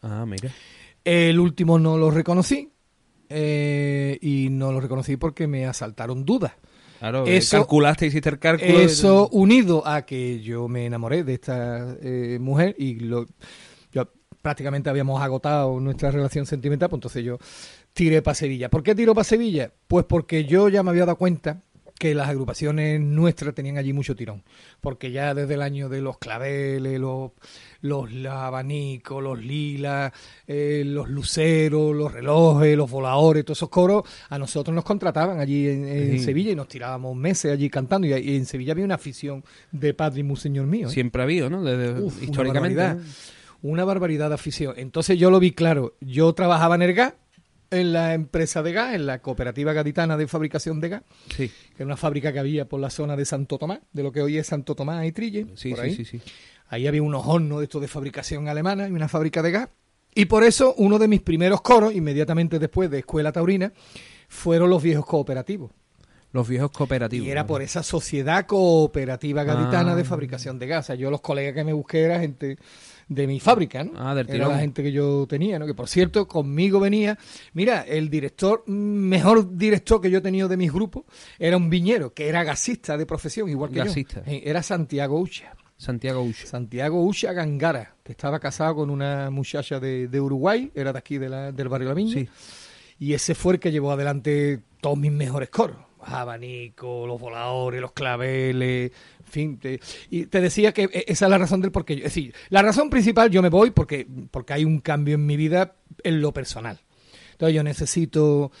[0.01, 0.49] Ah, mira.
[1.03, 2.71] El último no lo reconocí.
[3.27, 6.53] eh, y no lo reconocí porque me asaltaron dudas.
[6.99, 8.79] Claro, Eso- calculaste, hiciste el cálculo.
[8.79, 13.25] Eso unido a que yo me enamoré de esta eh, mujer y lo,
[13.91, 14.09] yo
[14.41, 17.37] prácticamente habíamos agotado nuestra relación sentimental, pues entonces yo
[17.93, 18.69] tiré para Sevilla.
[18.69, 19.71] ¿Por qué tiro para Sevilla?
[19.87, 21.61] Pues porque yo ya me había dado cuenta
[21.97, 24.43] que las agrupaciones nuestras tenían allí mucho tirón,
[24.81, 27.31] porque ya desde el año de los claveles, los,
[27.81, 30.11] los abanicos, los lilas,
[30.45, 35.69] eh, los luceros, los relojes, los voladores, todos esos coros, a nosotros nos contrataban allí
[35.69, 36.19] en, en Sí.
[36.25, 39.93] Sevilla y nos tirábamos meses allí cantando y, y en Sevilla había una afición de
[39.93, 40.87] Padre y Monseñor mío.
[40.89, 40.91] ¿eh?
[40.91, 41.63] Siempre ha habido, ¿no?
[41.63, 42.77] Desde, Uf, una históricamente.
[42.81, 43.07] barbaridad.
[43.61, 44.73] Una barbaridad de afición.
[44.77, 45.95] Entonces yo lo vi claro.
[46.01, 46.93] Yo trabajaba en el
[47.71, 51.03] en la empresa de gas, en la cooperativa gaditana de fabricación de gas,
[51.35, 54.11] Sí, que era una fábrica que había por la zona de Santo Tomás, de lo
[54.11, 55.47] que hoy es Santo Tomás y Trille.
[55.55, 55.95] sí, por ahí.
[55.95, 56.21] sí, sí.
[56.67, 59.69] Ahí había unos hornos de estos de fabricación alemana y una fábrica de gas.
[60.15, 63.71] Y por eso uno de mis primeros coros, inmediatamente después de Escuela Taurina,
[64.29, 65.71] fueron los viejos cooperativos.
[66.31, 67.27] Los viejos cooperativos.
[67.27, 69.95] Y era por esa sociedad cooperativa gaditana Ah.
[69.95, 70.85] de fabricación de gas.
[70.85, 72.57] O sea, yo los colegas que me busqué era gente
[73.07, 73.91] de mi fábrica, ¿no?
[73.95, 74.49] Ah, del Era tirón.
[74.51, 75.65] la gente que yo tenía, ¿no?
[75.67, 77.17] Que por cierto, conmigo venía,
[77.53, 81.03] mira, el director, mm, mejor director que yo he tenido de mis grupos,
[81.37, 84.23] era un viñero, que era gasista de profesión, igual que Gasista.
[84.25, 84.31] yo.
[84.31, 85.53] Eh, Era Santiago Ucha.
[85.77, 86.47] Santiago Ucho.
[86.47, 91.17] Santiago Ucha Gangara, que estaba casado con una muchacha de, de Uruguay, era de aquí
[91.17, 92.13] de la- del barrio La Viña.
[92.13, 92.29] Sí.
[92.97, 95.75] Y ese fue el que llevó adelante todos mis mejores coros.
[95.99, 98.91] Abanico, los voladores, los claveles,
[99.25, 99.57] fin.
[99.59, 101.95] te- y te decía que e- esa es la razón del por qué.
[101.95, 105.25] yo- Es decir, la razón principal yo me voy porque, porque hay un cambio en
[105.25, 106.79] mi vida en lo personal.
[107.33, 108.51] Entonces yo necesito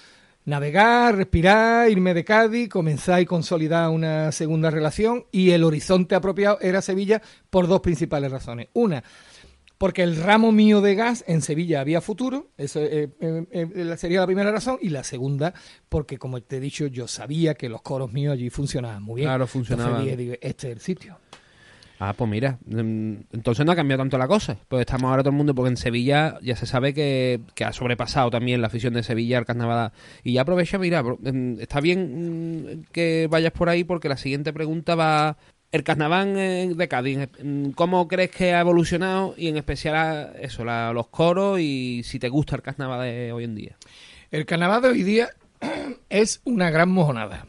[0.45, 6.59] navegar, respirar, irme de Cádiz, comenzar y consolidar una segunda relación y el horizonte apropiado
[6.61, 8.67] era Sevilla por dos principales razones.
[8.73, 9.03] Una,
[9.77, 14.21] porque el ramo mío de gas en Sevilla había futuro, eso eh, eh, eh, sería
[14.21, 15.53] la primera razón, y la segunda,
[15.89, 19.29] porque como te he dicho, yo sabía que los coros míos allí funcionaban muy bien.
[19.29, 20.01] Claro, funcionaban.
[20.01, 21.17] Entonces dije, este es el sitio.
[21.97, 24.57] Ah, pues mira, mm, entonces no ha cambiado tanto la cosa.
[24.67, 27.71] Pues estamos ahora todo el mundo, porque en Sevilla ya se sabe que, que ha
[27.71, 29.91] sobrepasado también la afición de Sevilla al carnaval.
[30.23, 34.51] Y ya aprovecha, mira, mm, está bien mm, que vayas por ahí porque la siguiente
[34.53, 35.37] pregunta va...
[35.75, 37.27] El carnaval eh, de Cádiz,
[37.75, 39.33] ¿cómo crees que ha evolucionado?
[39.35, 43.33] Y en especial a- eso, la- los coros y si te gusta el carnaval de
[43.33, 43.75] hoy en día.
[44.31, 45.31] El carnaval de hoy día
[46.09, 47.45] es una gran mojonada.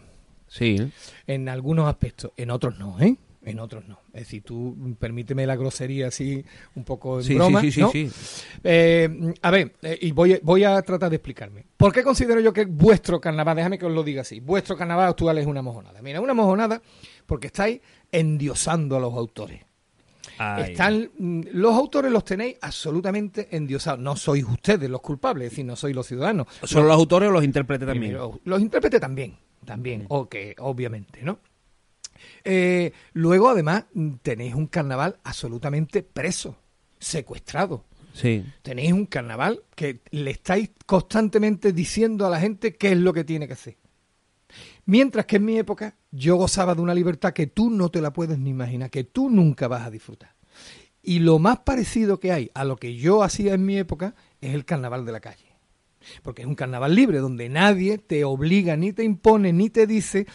[0.48, 0.88] Sí, ¿eh?
[1.28, 3.14] En algunos aspectos, en otros no, ¿eh?
[3.46, 4.00] En otros no.
[4.08, 7.90] Es decir, tú permíteme la grosería así un poco en sí, broma, sí, sí, ¿no?
[7.90, 8.42] sí, sí.
[8.64, 11.64] Eh, a ver, eh, y voy, voy a tratar de explicarme.
[11.76, 15.10] ¿Por qué considero yo que vuestro carnaval, déjame que os lo diga así, vuestro carnaval
[15.10, 16.02] actual es una mojonada?
[16.02, 16.82] Mira, una mojonada
[17.24, 17.80] porque estáis
[18.10, 19.60] endiosando a los autores.
[20.38, 20.72] Ay.
[20.72, 24.00] Están, mm, los autores los tenéis absolutamente endiosados.
[24.00, 26.48] No sois ustedes los culpables, es decir, no sois los ciudadanos.
[26.64, 28.18] ¿Son los autores o los intérpretes también?
[28.44, 31.38] Los intérpretes también, también, ok, obviamente, ¿no?
[32.44, 33.84] Eh, luego, además,
[34.22, 36.56] tenéis un carnaval absolutamente preso,
[36.98, 37.84] secuestrado.
[38.12, 38.44] Sí.
[38.62, 43.24] Tenéis un carnaval que le estáis constantemente diciendo a la gente qué es lo que
[43.24, 43.76] tiene que hacer.
[44.86, 48.12] Mientras que en mi época yo gozaba de una libertad que tú no te la
[48.12, 50.34] puedes ni imaginar, que tú nunca vas a disfrutar.
[51.02, 54.54] Y lo más parecido que hay a lo que yo hacía en mi época es
[54.54, 55.54] el carnaval de la calle.
[56.22, 60.26] Porque es un carnaval libre donde nadie te obliga, ni te impone, ni te dice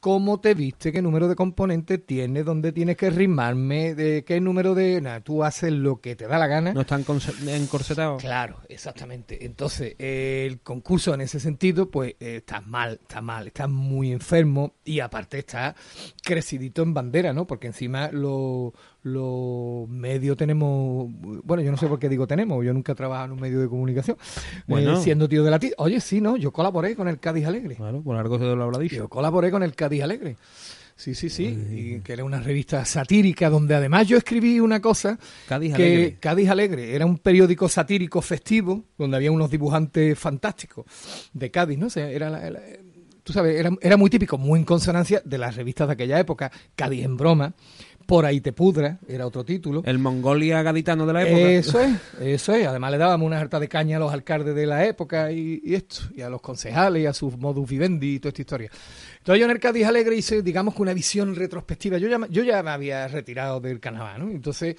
[0.00, 4.74] cómo te viste, qué número de componentes tienes, dónde tienes que rimarme, de qué número
[4.74, 5.00] de...
[5.00, 6.72] Nada, tú haces lo que te da la gana.
[6.72, 7.04] ¿No están
[7.46, 8.20] encorsetados?
[8.22, 9.44] Claro, exactamente.
[9.44, 14.12] Entonces, eh, el concurso en ese sentido, pues eh, está mal, está mal, está muy
[14.12, 15.74] enfermo y aparte está
[16.22, 17.46] crecidito en bandera, ¿no?
[17.46, 21.08] Porque encima los los medios tenemos,
[21.44, 23.60] bueno, yo no sé por qué digo tenemos, yo nunca he trabajado en un medio
[23.60, 24.16] de comunicación,
[24.66, 24.94] Bueno.
[24.98, 25.70] eh, siendo tío de la tía.
[25.78, 27.76] Oye, sí, no, yo colaboré con el Cádiz Alegre.
[27.76, 28.96] Claro, por algo se lo habrá dicho.
[28.96, 30.36] Yo colaboré con el Cádiz Alegre.
[30.96, 31.44] Sí, sí, sí.
[31.70, 36.16] Y que era una revista satírica donde además yo escribí una cosa Cádiz que Alegre.
[36.18, 40.86] Cádiz Alegre era un periódico satírico festivo donde había unos dibujantes fantásticos
[41.32, 41.86] de Cádiz, ¿no?
[41.86, 42.60] O sea, era la- la-
[43.22, 46.50] tú sabes, era, era muy típico, muy en consonancia de las revistas de aquella época,
[46.74, 47.54] Cádiz en broma,
[48.08, 49.82] Por ahí te pudra, era otro título.
[49.84, 51.50] El Mongolia gaditano de la época.
[51.50, 52.66] Eso es, eso es.
[52.66, 55.74] Además le dábamos una harta de caña a los alcaldes de la época y, y
[55.74, 58.70] esto, y a los concejales y a sus modus vivendi y toda esta historia.
[59.18, 61.98] Entonces yo en el Cádiz Alegre hice, digamos que una visión retrospectiva.
[61.98, 64.30] Yo ya, me- yo ya me había retirado del carnaval, ¿no?
[64.30, 64.76] Entonces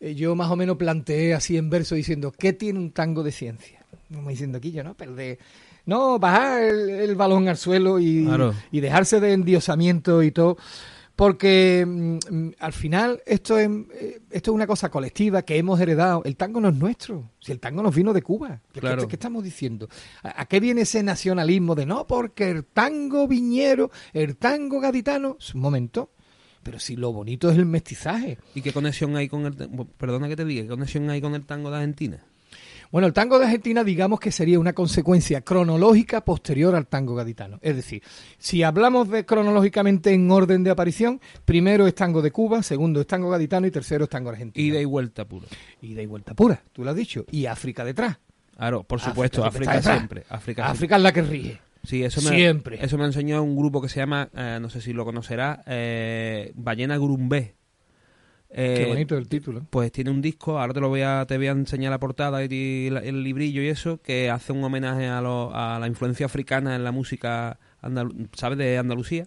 [0.00, 3.30] eh, yo más o menos planteé así en verso diciendo, ¿qué tiene un tango de
[3.30, 3.86] ciencia?
[4.12, 4.94] Como diciendo aquí yo, ¿no?
[4.96, 5.38] Pero de,
[5.86, 8.52] no, bajar el, el balón al suelo y, Claro.
[8.72, 10.56] y dejarse de endiosamiento y todo.
[11.16, 15.78] Porque mm, mm, al final esto es, eh, esto es una cosa colectiva que hemos
[15.80, 16.22] heredado.
[16.24, 17.30] El tango no es nuestro.
[17.40, 18.60] Si el tango nos vino de Cuba.
[18.72, 19.02] ¿Qué, Claro.
[19.02, 19.88] qué- qué estamos diciendo?
[20.22, 22.06] ¿A, a qué viene ese nacionalismo de no?
[22.06, 25.36] Porque el tango viñero, el tango gaditano.
[25.38, 26.10] Es Un momento.
[26.64, 28.38] Pero si lo bonito es el mestizaje.
[28.54, 29.54] ¿Y qué conexión hay con el...
[29.98, 32.24] Perdona que te diga, ¿qué conexión hay con el tango de Argentina?
[32.94, 37.58] Bueno, el tango de Argentina, digamos que sería una consecuencia cronológica posterior al tango gaditano.
[37.60, 38.04] Es decir,
[38.38, 43.08] si hablamos de cronológicamente en orden de aparición, primero es tango de Cuba, segundo es
[43.08, 44.64] tango gaditano y tercero es tango argentino.
[44.64, 45.48] Ida y vuelta puro.
[45.82, 47.24] Ida y vuelta pura, tú lo has dicho.
[47.32, 48.16] Y África detrás.
[48.56, 50.22] Claro, por supuesto, África siempre.
[50.28, 51.60] África, África es la que rige.
[51.82, 52.78] Sí, eso me, Siempre.
[52.80, 55.64] Eso me ha enseñado un grupo que se llama, eh, no sé si lo conocerá,
[55.66, 57.56] eh, Ballena Gurumbé.
[58.56, 59.66] Eh, Qué bonito el título.
[59.68, 62.44] Pues tiene un disco, ahora te lo voy a, te voy a enseñar la portada
[62.44, 66.26] y la- el librillo y eso, que hace un homenaje a, lo- a la influencia
[66.26, 68.56] africana en la música, andalu- ¿sabes?
[68.58, 69.26] De Andalucía,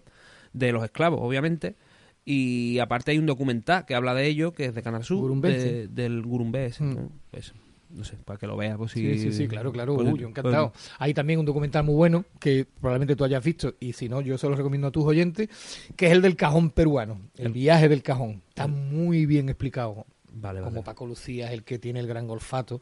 [0.54, 1.76] de los esclavos, obviamente.
[2.24, 5.20] Y aparte hay un documental que habla de ello, que es de Canal Sur,
[5.52, 6.94] de- del Gurumbé, ese, Mm.
[6.94, 7.12] ¿no?
[7.32, 7.52] Eso,
[7.90, 8.76] no sé, para que lo veas.
[8.76, 9.94] Pues, si- Sí, sí, sí, claro, claro.
[9.96, 10.72] pues- Uy, yo encantado.
[10.98, 14.36] Hay también un documental muy bueno que probablemente tú hayas visto y si no, yo
[14.38, 15.48] se lo recomiendo a tus oyentes,
[15.96, 18.42] que es el del cajón peruano, el viaje del cajón.
[18.48, 20.06] Está muy bien explicado.
[20.32, 20.70] Vale, vale.
[20.72, 22.80] Como Paco Lucía es el que tiene el gran olfato.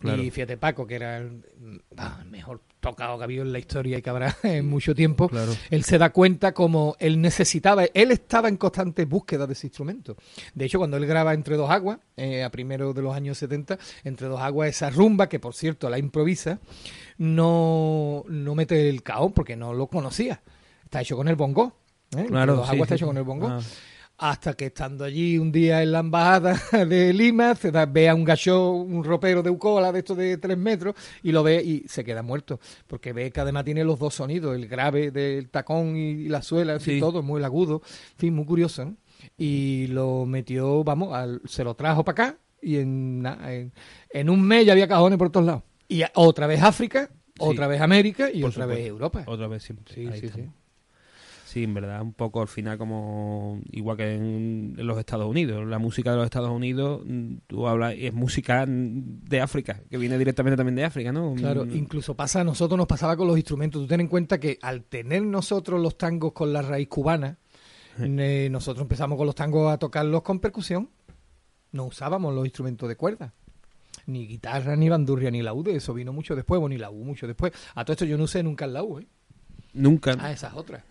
[0.00, 0.22] Claro.
[0.22, 1.42] Y fíjate, Paco, que era el,
[1.98, 4.94] ah, el mejor tocado que ha habido en la historia y que habrá en mucho
[4.94, 5.52] tiempo, Claro.
[5.70, 10.16] él se da cuenta como él necesitaba, él estaba en constante búsqueda de ese instrumento.
[10.54, 13.78] De hecho, cuando él graba Entre dos aguas, eh, a primero de los años 70,
[14.04, 16.58] Entre dos aguas, esa rumba, que por cierto la improvisa,
[17.18, 20.40] no, no mete el caón porque no lo conocía.
[20.84, 21.76] Está hecho con el bongo.
[22.12, 22.20] ¿eh?
[22.20, 23.46] Entre Claro, dos sí, aguas está hecho con el bongo.
[23.48, 23.60] Ah.
[24.22, 26.54] Hasta que estando allí un día en la embajada
[26.86, 30.36] de Lima, se da- ve a un gacho, un ropero de Ucola de estos de
[30.36, 32.60] tres metros, y lo ve y se queda muerto.
[32.86, 36.74] Porque ve que además tiene los dos sonidos, el grave del tacón y la suela,
[36.74, 37.00] en fin, Sí.
[37.00, 37.80] todo, muy agudo.
[38.12, 38.84] En fin, muy curioso.
[38.84, 38.96] ¿no?
[39.38, 43.72] Y lo metió, vamos, al- se lo trajo para acá, y en, en,
[44.10, 45.62] en un mes ya había cajones por todos lados.
[45.88, 48.86] Y otra vez África, otra vez América y Por otra vez.
[48.86, 49.24] Europa.
[49.26, 49.62] Otra vez.
[49.62, 50.44] Sí, sí, sí.
[51.50, 55.66] Sí, en verdad, un poco al final como igual que en, los Estados Unidos.
[55.66, 60.16] La música de los Estados Unidos, mm, tú hablas, es música de África, que viene
[60.16, 61.34] directamente también de África, ¿no?
[61.34, 63.82] Claro, Mm, incluso pasa, a nosotros nos pasaba con los instrumentos.
[63.82, 67.36] Tú ten en cuenta que al tener nosotros los tangos con la raíz cubana,
[67.98, 70.88] eh, nosotros empezamos con los tangos a tocarlos con percusión.
[71.72, 73.34] No usábamos los instrumentos de cuerda.
[74.06, 75.66] Ni guitarra, ni bandurria, ni laúd.
[75.66, 77.52] Eso vino mucho después, bueno, ni laúd mucho después.
[77.74, 79.06] A todo esto yo no usé nunca el laúd, ¿eh?
[79.72, 80.16] Nunca.
[80.20, 80.84] Ah, esa es otra.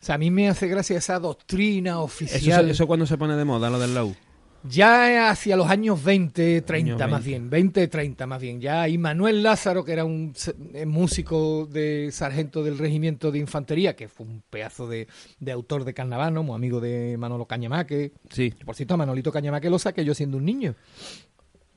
[0.00, 2.70] O sea, a mí me hace gracia esa doctrina oficial.
[2.70, 4.14] eso cuando se pone de moda, lo del lau.
[4.64, 7.28] Ya hacia los años 20, 30 Años más 20.
[7.30, 8.60] bien, 20, 30 más bien.
[8.60, 10.34] Ya y Manuel Lázaro, que era un
[10.74, 15.06] eh, músico de sargento del regimiento de infantería, que fue un pedazo de,
[15.38, 18.12] de autor de carnaval, muy amigo de Manolo Cañamaque.
[18.30, 20.74] Sí, Por cierto, a Manolito Cañamaque lo saqué yo siendo un niño.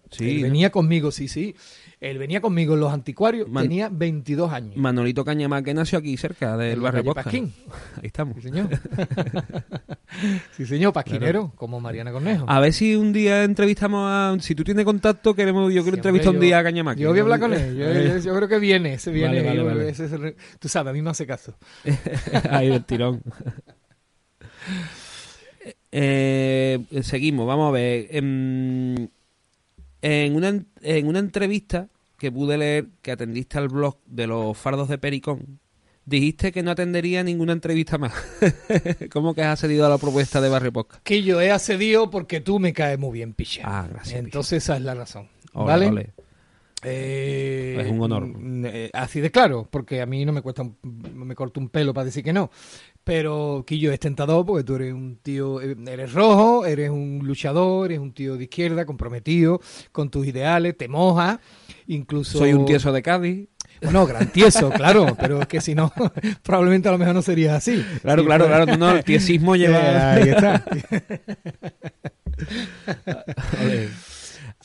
[0.10, 0.28] sí.
[0.30, 0.44] Él ¿no?
[0.44, 1.56] venía conmigo, sí, sí.
[2.02, 4.76] Él venía conmigo en los anticuarios, Man- tenía 22 años.
[4.76, 7.24] Manolito Cañamá, que nació aquí cerca del En barrio Posca.
[7.24, 7.54] Pasquín.
[7.98, 8.38] Ahí estamos.
[8.38, 8.70] Sí, señor.
[10.58, 12.46] sí, señor, pasquinero, como Mariana Cornejo.
[12.50, 14.36] A ver si un día entrevistamos a...
[14.40, 16.96] Si tú tienes contacto, queremos yo quiero Sí, entrevistar un día a Cañamá.
[16.96, 17.78] Yo voy a hablar con él.
[17.78, 19.36] Yo, yo- yo creo que viene, se viene.
[19.44, 19.90] Vale, vale, yo- vale.
[19.90, 21.54] ese es el- tú sabes, a mí me hace caso.
[22.50, 23.22] Ahí del tirón.
[25.92, 28.08] Eh, seguimos, vamos a ver.
[28.12, 29.08] Em,
[30.02, 31.88] En, una, en- una entrevista
[32.18, 35.60] que pude leer que atendiste al blog de los fardos de Pericón,
[36.06, 38.14] dijiste que no atendería ninguna entrevista más.
[39.12, 41.04] ¿Cómo que has accedido a la propuesta de Barrio Podcast?
[41.04, 43.62] Que yo he accedido porque tú me caes muy bien, picha.
[43.66, 45.28] Ah, gracias, Entonces esa es la razón.
[45.54, 45.88] Ole, ¿Vale?
[45.88, 46.10] ole.
[46.84, 48.28] Eh, Es un honor.
[48.66, 51.94] eh, así de claro, porque a mí no me cuesta, un- me corto un pelo
[51.94, 52.50] para decir que no.
[53.04, 57.88] Pero Quillo es tentador porque tú eres un tío, eh, eres rojo, eres un luchador,
[57.88, 59.60] eres un tío de izquierda, comprometido
[59.92, 61.40] con tus ideales, te moja,
[61.88, 62.38] incluso...
[62.38, 63.48] Soy un tieso de Cádiz.
[63.82, 65.92] Bueno, gran tieso, claro, pero es que si no,
[66.44, 67.84] probablemente a lo mejor no sería así.
[68.04, 68.78] Claro, Si claro, fuera- claro.
[68.78, 69.80] No, el tiesismo lleva...
[70.20, 70.64] Eh, ahí está.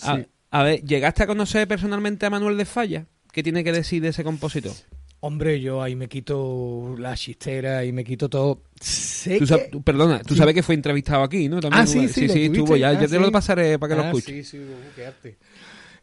[0.02, 0.26] A, Sí.
[0.50, 3.06] a ver, ¿llegaste a conocer personalmente a Manuel de Falla?
[3.32, 4.72] ¿Qué tiene que decir de ese compositor?
[5.20, 8.62] Hombre, yo ahí me quito la chistera y me quito todo.
[8.80, 10.38] Sé Tú que- perdona, tú Sí.
[10.38, 11.60] sabes que fue entrevistado aquí, ¿no?
[11.60, 12.90] También, Ah, sí, sí, sí, estuvo ya.
[12.90, 14.48] Ah, ya te lo pasaré para que lo Ah, escuches.
[14.48, 14.64] Sí, sí,
[14.94, 15.36] qué arte.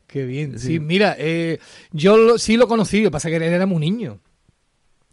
[0.08, 0.60] Qué bien.
[0.60, 0.68] Sí.
[0.68, 1.60] Sí, mira, eh,
[1.92, 4.20] yo lo- sí lo conocí, lo que pasa es que él era muy niño.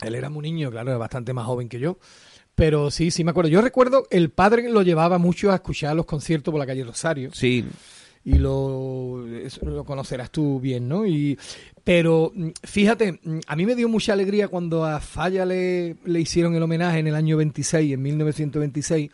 [0.03, 1.99] Él era muy niño, claro, era bastante más joven que yo.
[2.55, 3.49] Pero sí, sí me acuerdo.
[3.51, 7.31] Yo recuerdo, el padre lo llevaba mucho a escuchar los conciertos por la calle Rosario.
[7.33, 7.65] Sí,
[8.25, 9.25] y lo,
[9.87, 11.07] conocerás tú bien, ¿no?
[11.07, 11.39] Y,
[11.85, 16.21] pero mm, fíjate, mm, a mí me dio mucha alegría cuando a Falla le, le
[16.21, 19.11] hicieron el homenaje en el año 26, en 1926,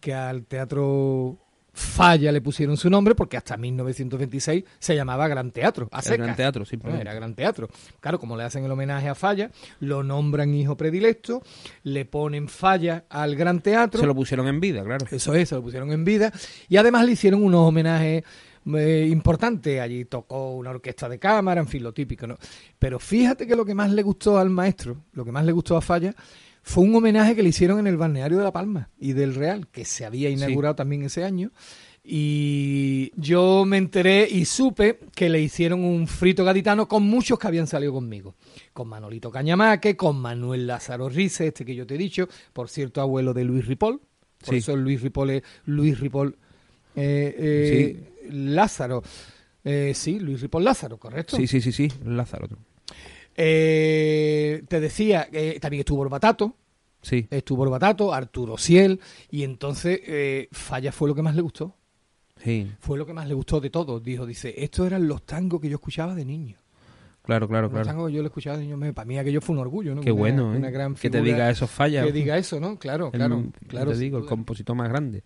[0.00, 1.38] que al teatro
[1.78, 5.88] Falla le pusieron su nombre porque hasta 1926 se llamaba Gran Teatro.
[5.92, 6.02] A.
[6.02, 7.68] Gran Teatro, sí, No, era Gran Teatro.
[8.00, 11.40] Claro, como le hacen el homenaje a Falla, lo nombran hijo predilecto,
[11.84, 14.00] le ponen Falla al Gran Teatro.
[14.00, 15.06] Se lo pusieron en vida, claro.
[15.08, 16.32] Eso es, se lo pusieron en vida.
[16.68, 18.24] Y además le hicieron unos homenajes
[18.76, 19.80] eh, importantes.
[19.80, 22.36] Allí tocó una orquesta de cámara, en fin, lo típico, ¿no?
[22.78, 25.76] Pero fíjate que lo que más le gustó al maestro, lo que más le gustó
[25.76, 26.14] a Falla,
[26.62, 29.68] fue un homenaje que le hicieron en el balneario de La Palma y del Real,
[29.68, 31.50] que se había inaugurado también ese año.
[32.10, 37.46] Y yo me enteré y supe que le hicieron un frito gaditano con muchos que
[37.46, 38.34] habían salido conmigo.
[38.72, 43.02] Con Manolito Cañamaque, con Manuel Lázaro Rice, este que yo te he dicho, por cierto,
[43.02, 44.00] abuelo de Luis Ripoll.
[44.38, 44.56] Por Sí.
[44.56, 46.36] eso Luis Ripoll es Luis Ripoll
[46.98, 49.02] eh, eh, Lázaro.
[49.64, 51.36] Eh, sí, Luis Ripoll Lázaro, correcto.
[51.36, 52.48] Sí, sí, sí, sí, Lázaro.
[53.36, 55.28] Eh, te decía,
[55.60, 56.56] también estuvo Orbatato,
[57.02, 57.26] Sí.
[57.30, 61.74] estuvo Orbatato, Arturo Ciel, y entonces eh, Falla fue lo que más le gustó.
[62.42, 63.98] Sí, Fue lo que más le gustó de todo.
[63.98, 66.56] Dijo, dice, estos eran los tangos que yo escuchaba de niño.
[67.22, 67.86] claro, claro, Los claro.
[67.86, 70.00] tangos que yo le escuchaba de niño, me- para mí aquello fue un orgullo, ¿no?
[70.00, 70.56] Qué Una- bueno, ¿eh?
[70.56, 72.04] una gran que te figura diga eso falla.
[72.04, 72.78] Que diga eso, ¿no?
[72.78, 73.90] Claro, El- claro, claro.
[73.92, 75.24] te digo, el compositor más grande.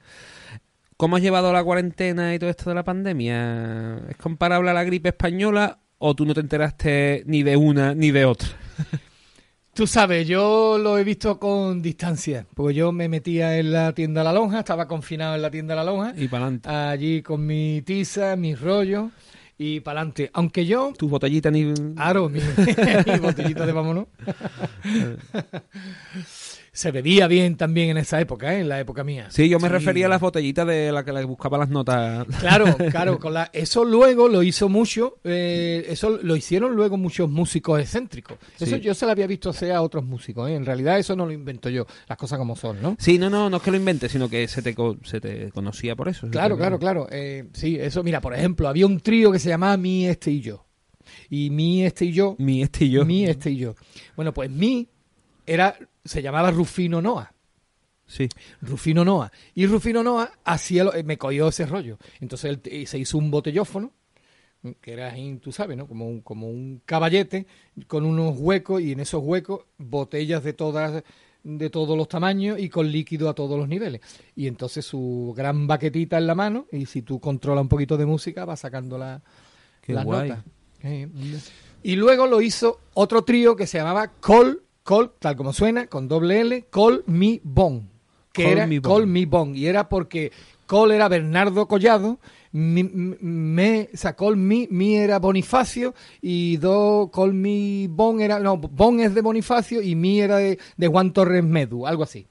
[1.02, 4.02] ¿Cómo has llevado la cuarentena y todo esto de la pandemia?
[4.08, 8.12] ¿Es comparable a la gripe española o tú no te enteraste ni de una ni
[8.12, 8.46] de otra?
[9.74, 14.22] Tú sabes, yo lo he visto con distancia, porque yo me metía en la tienda
[14.22, 16.68] La Lonja, estaba confinado en la tienda La Lonja, Y para adelante.
[16.68, 19.10] allí con mi tiza, mis rollos
[19.58, 20.30] y para adelante.
[20.34, 21.72] Aunque yo, Tu botellita ni...
[21.94, 22.38] claro, mi,
[23.06, 24.06] mi botellita de vámonos.
[26.74, 28.60] Se bebía bien también en esa época, ¿eh?
[28.60, 29.26] en la época mía.
[29.28, 32.26] Sí, yo me refería a las botellitas de la que le buscaba las notas.
[32.40, 37.28] Claro, claro, con la, eso luego lo hizo mucho, eh, eso lo hicieron luego muchos
[37.28, 38.38] músicos excéntricos.
[38.58, 40.54] Eso yo se lo había visto hacer a otros músicos, ¿eh?
[40.54, 42.96] en realidad eso no lo invento yo, las cosas como son, ¿no?
[42.98, 45.94] Sí, no, no, no es que lo invente, sino que se te, se te conocía
[45.94, 46.26] por eso.
[46.30, 47.06] Claro, claro, claro.
[47.10, 50.40] Eh, sí, eso, mira, por ejemplo, había un trío que se llamaba Mi, Este y
[50.40, 50.64] Yo.
[51.28, 53.04] Y Mi, Este y Yo, Mi este y yo.
[53.04, 53.74] Mi, Este y Yo.
[54.16, 54.88] Bueno, pues Mi
[55.46, 57.32] era, se llamaba Rufino Noa.
[58.06, 58.28] Sí.
[58.60, 59.30] Rufino Noa.
[59.54, 61.98] Y Rufino Noa hacía lo- eh, me cogió ese rollo.
[62.20, 63.92] Entonces él te- se hizo un botellófono,
[64.80, 65.86] que era tú sabes, ¿no?
[65.86, 67.46] Como un, como un caballete
[67.86, 71.02] con unos huecos y en esos huecos botellas de todas
[71.44, 74.00] de todos los tamaños y con líquido a todos los niveles.
[74.36, 78.06] Y entonces su gran baquetita en la mano y si tú controlas un poquito de
[78.06, 79.20] música vas sacando la,
[79.80, 80.28] Qué las guay.
[80.28, 80.44] notas.
[80.84, 81.08] Eh.
[81.82, 86.08] Y luego lo hizo otro trío que se llamaba Call, Call, tal como suena, con
[86.08, 87.88] doble L, Call Me Bon.
[88.32, 88.92] Que Call era Me Bon.
[88.92, 89.54] Call Me Bon.
[89.54, 90.32] Y era porque
[90.66, 92.18] Call era Bernardo Collado,
[92.52, 98.20] mi, m- me, o sea, Call Me, Mi era Bonifacio, y do, Call Me Bon
[98.20, 102.02] era, no, Bon es de Bonifacio y Mi era de, de Juan Torres Medu, algo
[102.02, 102.26] así.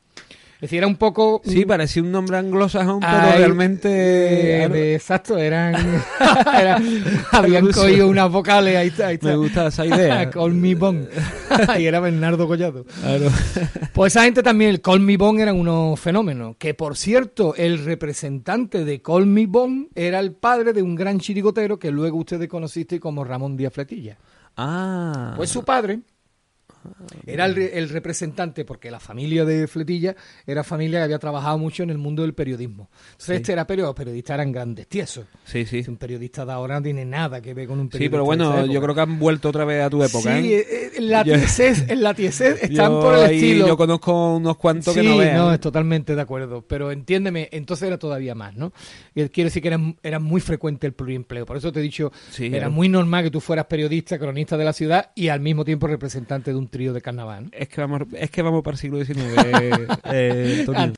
[0.62, 1.42] Es decir, era un poco...
[1.44, 4.64] Sí, parecía un nombre anglosajón, pero realmente...
[4.64, 5.74] eh, de- exacto, eran,
[7.32, 9.30] habían cogido unas vocales, ahí está, ahí está.
[9.30, 10.30] Me gusta esa idea.
[10.30, 11.08] Call Me Bon.
[11.80, 12.86] y era Bernardo Collado.
[13.02, 13.32] Claro.
[13.92, 16.56] Pues esa gente también, el Call Me Bon eran unos fenómenos.
[16.58, 21.20] Que por cierto, el representante de Call Me Bon era el padre de un gran
[21.20, 24.16] chirigotero que luego ustedes conociste como Ramón Díaz Fletilla.
[24.58, 25.34] Ah.
[25.38, 26.02] Pues su padre
[27.26, 30.16] era el, el representante, porque la familia de Fletilla
[30.46, 32.90] era familia que había trabajado mucho en el mundo del periodismo.
[33.12, 35.26] Entonces, este era periodista, los periodistas eran grandes tiesos.
[35.46, 35.84] Sí, sí.
[35.88, 38.06] Un periodista de ahora no tiene nada que ver con un periodista.
[38.06, 40.60] Sí, pero bueno, yo creo que han vuelto otra vez a tu época, Sí, ¿eh?
[40.60, 43.68] eh, eh, en la tiesez, en la tiesez están por el ahí- estilo.
[43.68, 45.38] Yo conozco unos cuantos que sí, no vean.
[45.38, 46.62] no, es totalmente de acuerdo.
[46.68, 48.74] Pero entiéndeme, entonces era todavía más, ¿no?
[49.16, 51.46] Y Quiere decir que era, era muy frecuente el pluriempleo.
[51.46, 52.72] Por eso te he dicho, Sí, era claro.
[52.72, 56.52] muy normal que tú fueras periodista, cronista de la ciudad y al mismo tiempo representante
[56.52, 57.44] de un trío de carnaval.
[57.46, 57.50] ¿no?
[57.54, 59.18] Es que vamos, es que vamos para el siglo XIX,
[60.06, 60.94] eh, Antonio.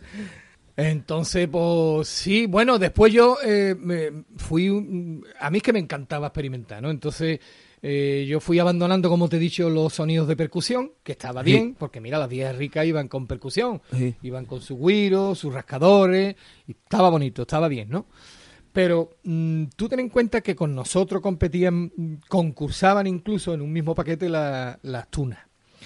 [0.76, 5.80] Entonces, pues sí, bueno, después yo eh, me fui, un- a mí es que me
[5.80, 6.90] encantaba experimentar, ¿no?
[6.90, 7.40] Entonces
[7.86, 11.52] eh, yo fui abandonando, como te he dicho, los sonidos de percusión, que estaba Sí.
[11.52, 14.16] bien, porque mira, las viejas ricas iban con percusión, Sí.
[14.24, 18.08] iban con su guiro, sus rascadores, y estaba bonito, estaba bien, ¿no?
[18.72, 23.72] Pero mm, tú ten en cuenta que con nosotros competían, mm, concursaban incluso en un
[23.72, 25.40] mismo paquete la- las tunas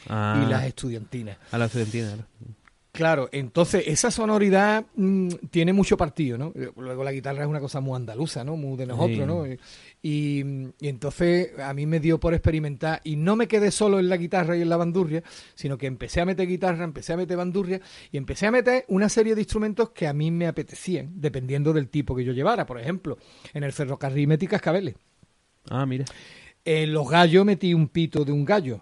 [0.07, 1.37] Ah, y las estudiantinas.
[1.51, 2.27] a la estudiantina.
[2.91, 3.29] claro.
[3.31, 6.51] Entonces esa sonoridad mm, tiene mucho partido, ¿no?
[6.77, 8.55] Luego la guitarra es una cosa muy andaluza, ¿no?
[8.57, 9.25] Muy de nosotros, Sí.
[9.25, 9.45] ¿no?
[10.01, 10.45] Y,
[10.79, 14.17] y entonces a mí me dio por experimentar y no me quedé solo en la
[14.17, 15.21] guitarra y en la bandurria,
[15.53, 17.81] sino que empecé a meter guitarra, empecé a meter bandurria
[18.11, 21.89] y empecé a meter una serie de instrumentos que a mí me apetecían, dependiendo del
[21.89, 22.65] tipo que yo llevara.
[22.65, 23.17] Por ejemplo,
[23.53, 24.95] en el ferrocarril metí cascabeles.
[25.69, 26.05] Ah, mira.
[26.63, 28.81] En los gallos metí un pito de un gallo.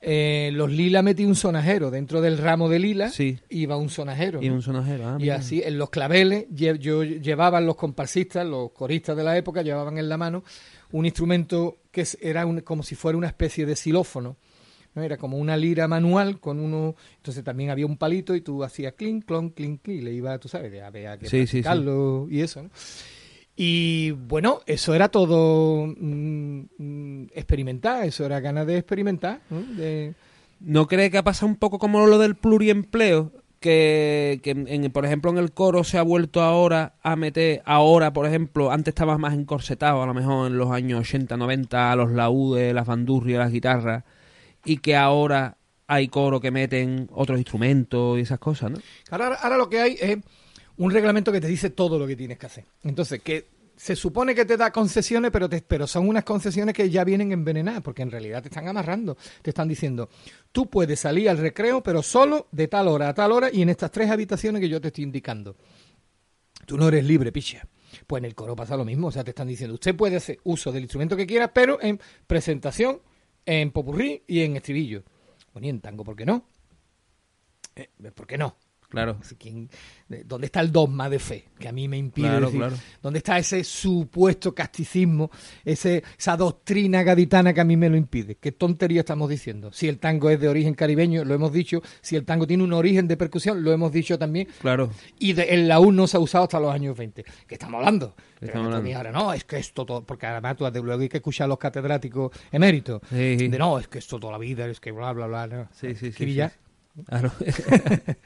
[0.00, 1.90] En los lilas metí un sonajero.
[1.90, 3.38] Dentro del ramo de lila Sí.
[3.48, 4.42] iba un sonajero.
[4.42, 4.54] Y ¿no?
[4.56, 5.08] un sonajero.
[5.08, 5.36] Ah, Y mira.
[5.36, 9.98] así, en los claveles, lle- yo llevaban los comparsistas, los coristas de la época, llevaban
[9.98, 10.44] en la mano
[10.92, 14.36] un instrumento que era un- como si fuera una especie de xilófono.
[14.94, 15.02] ¿no?
[15.02, 16.94] Era como una lira manual con uno.
[17.16, 20.00] Entonces también había un palito y tú hacías clink, clon, clink, clink.
[20.00, 21.62] Y le iba, tú sabes, sí, sí.
[21.62, 22.62] practicarlo y eso.
[22.62, 22.70] ¿no?
[23.56, 29.40] Y bueno, eso era todo mm, mm, experimentar, eso era ganas de experimentar.
[29.50, 29.62] ¿no?
[29.62, 30.14] De-
[30.60, 33.32] ¿No cree que ha pasado un poco como lo del pluriempleo?
[33.60, 38.12] Que, que en- por ejemplo, en el coro se ha vuelto ahora a meter, ahora,
[38.12, 41.96] por ejemplo, antes estaba más encorsetado, a lo mejor en los años 80, 90, a
[41.96, 44.04] los laúdes, las bandurrias, las guitarras,
[44.64, 48.78] y que ahora hay coro que meten otros instrumentos y esas cosas, ¿no?
[49.10, 50.18] Ahora, ahora lo que hay es
[50.78, 52.64] un reglamento que te dice todo lo que tienes que hacer.
[52.84, 53.46] Entonces, que
[53.76, 57.32] se supone que te da concesiones, pero, te- pero son unas concesiones que ya vienen
[57.32, 59.16] envenenadas, porque en realidad te están amarrando.
[59.42, 60.08] Te están diciendo,
[60.52, 63.68] tú puedes salir al recreo, pero solo de tal hora a tal hora y en
[63.68, 65.56] estas tres habitaciones que yo te estoy indicando.
[66.64, 67.66] Tú no eres libre, picha.
[68.06, 69.08] Pues en el coro pasa lo mismo.
[69.08, 72.00] O sea, te están diciendo, usted puede hacer uso del instrumento que quiera, pero en
[72.26, 73.00] presentación,
[73.44, 75.04] en popurrí y en estribillo.
[75.52, 76.44] Bueno, y en tango, ¿por qué no?
[77.76, 78.56] Eh, ¿Por qué no?
[78.88, 79.16] Claro.
[79.20, 79.68] Así, ¿quién-
[80.08, 81.44] de- ¿Dónde está el dogma de fe?
[81.58, 82.76] Que a mí me impide Claro, decir, claro.
[83.02, 85.30] ¿Dónde está ese supuesto casticismo,
[85.64, 88.36] ese, esa doctrina gaditana que a mí me lo impide?
[88.36, 89.72] ¿Qué tontería estamos diciendo?
[89.72, 91.82] Si el tango es de origen caribeño, lo hemos dicho.
[92.00, 94.46] Si el tango tiene un origen de percusión, lo hemos dicho también.
[94.60, 94.90] Claro.
[95.18, 97.24] Y de, el laúd no se ha usado hasta los años 20.
[97.46, 98.14] ¿Qué estamos hablando?
[98.14, 98.96] ¿Qué Pero estamos hablando?
[98.96, 101.48] ahora, no, es que esto todo, porque además tú desde luego hay que escuchar a
[101.48, 103.02] los catedráticos eméritos.
[103.10, 103.48] Sí, sí.
[103.48, 105.46] De no, es que esto toda la vida, es que bla, bla, bla.
[105.48, 105.68] no.
[105.72, 106.24] Sí, sí, sí.
[106.24, 107.04] Sí, sí.
[107.04, 107.30] Claro.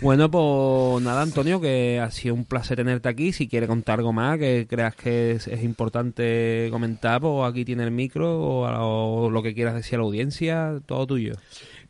[0.00, 3.32] bueno, pues nada, Antonio, que ha sido un placer tenerte aquí.
[3.32, 7.84] Si quieres contar algo más que creas que es, es importante comentar, pues aquí tiene
[7.84, 11.34] el micro o, o lo que quieras decir a la audiencia, todo tuyo.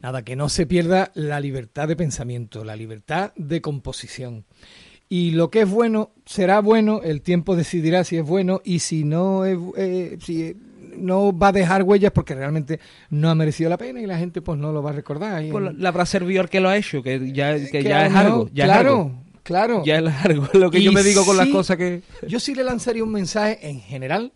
[0.00, 4.44] Nada, que no se pierda la libertad de pensamiento, la libertad de composición.
[5.08, 9.04] Y lo que es bueno será bueno, el tiempo decidirá si es bueno y si
[9.04, 10.54] no es, eh, si
[10.98, 12.80] no va a dejar huellas porque realmente
[13.10, 15.42] no ha merecido la pena y la gente pues no lo va a recordar.
[15.44, 18.06] Y- Pues la- habrá servido al que lo ha hecho, que ya, que que ya
[18.06, 18.50] es lo algo.
[18.52, 19.22] Ya es claro, algo.
[19.42, 19.82] claro.
[19.84, 20.48] Ya es algo.
[20.54, 22.02] Lo que yo me digo con las cosas que.
[22.26, 24.32] Yo sí le lanzaría un mensaje en general,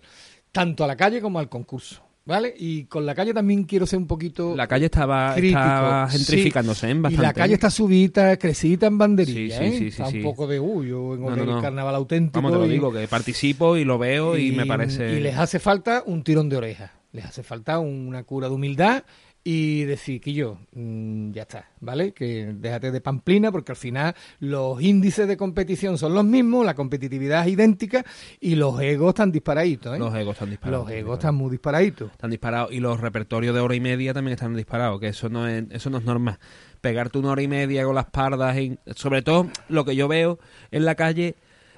[0.52, 2.02] tanto a la calle como al concurso.
[2.24, 2.54] ¿Vale?
[2.56, 6.18] Y con la calle también quiero ser un poquito La calle estaba, estaba sí.
[6.18, 7.22] gentrificándose en Y bastante.
[7.26, 9.72] la calle está subida, crecida en banderilla, Sí, sí, ¿eh?
[9.72, 10.18] sí, sí, Está sí.
[10.18, 12.38] un poco de uy, yo vengo No, no, carnaval auténtico.
[12.38, 15.14] Vamos, te lo y- digo, que participo y lo veo y, me parece.
[15.14, 16.92] Y les hace falta un tirón de orejas.
[17.10, 19.02] Les hace falta una cura de humildad
[19.44, 22.12] y decir que yo, mm, ya está, ¿vale?
[22.12, 26.74] Que déjate de pamplina porque al final los índices de competición son los mismos, la
[26.74, 28.04] competitividad es idéntica
[28.40, 29.98] y los egos están disparaditos, ¿eh?
[29.98, 30.86] Los egos están disparados.
[30.86, 32.12] Los egos están muy disparaditos.
[32.12, 35.48] Están disparados y los repertorios de hora y media también están disparados, que eso no
[35.48, 36.38] es, eso no es normal.
[36.80, 40.38] Pegarte una hora y media con las pardas, y, sobre todo lo que yo veo
[40.70, 41.34] en la calle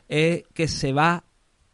[0.08, 1.24] es que se va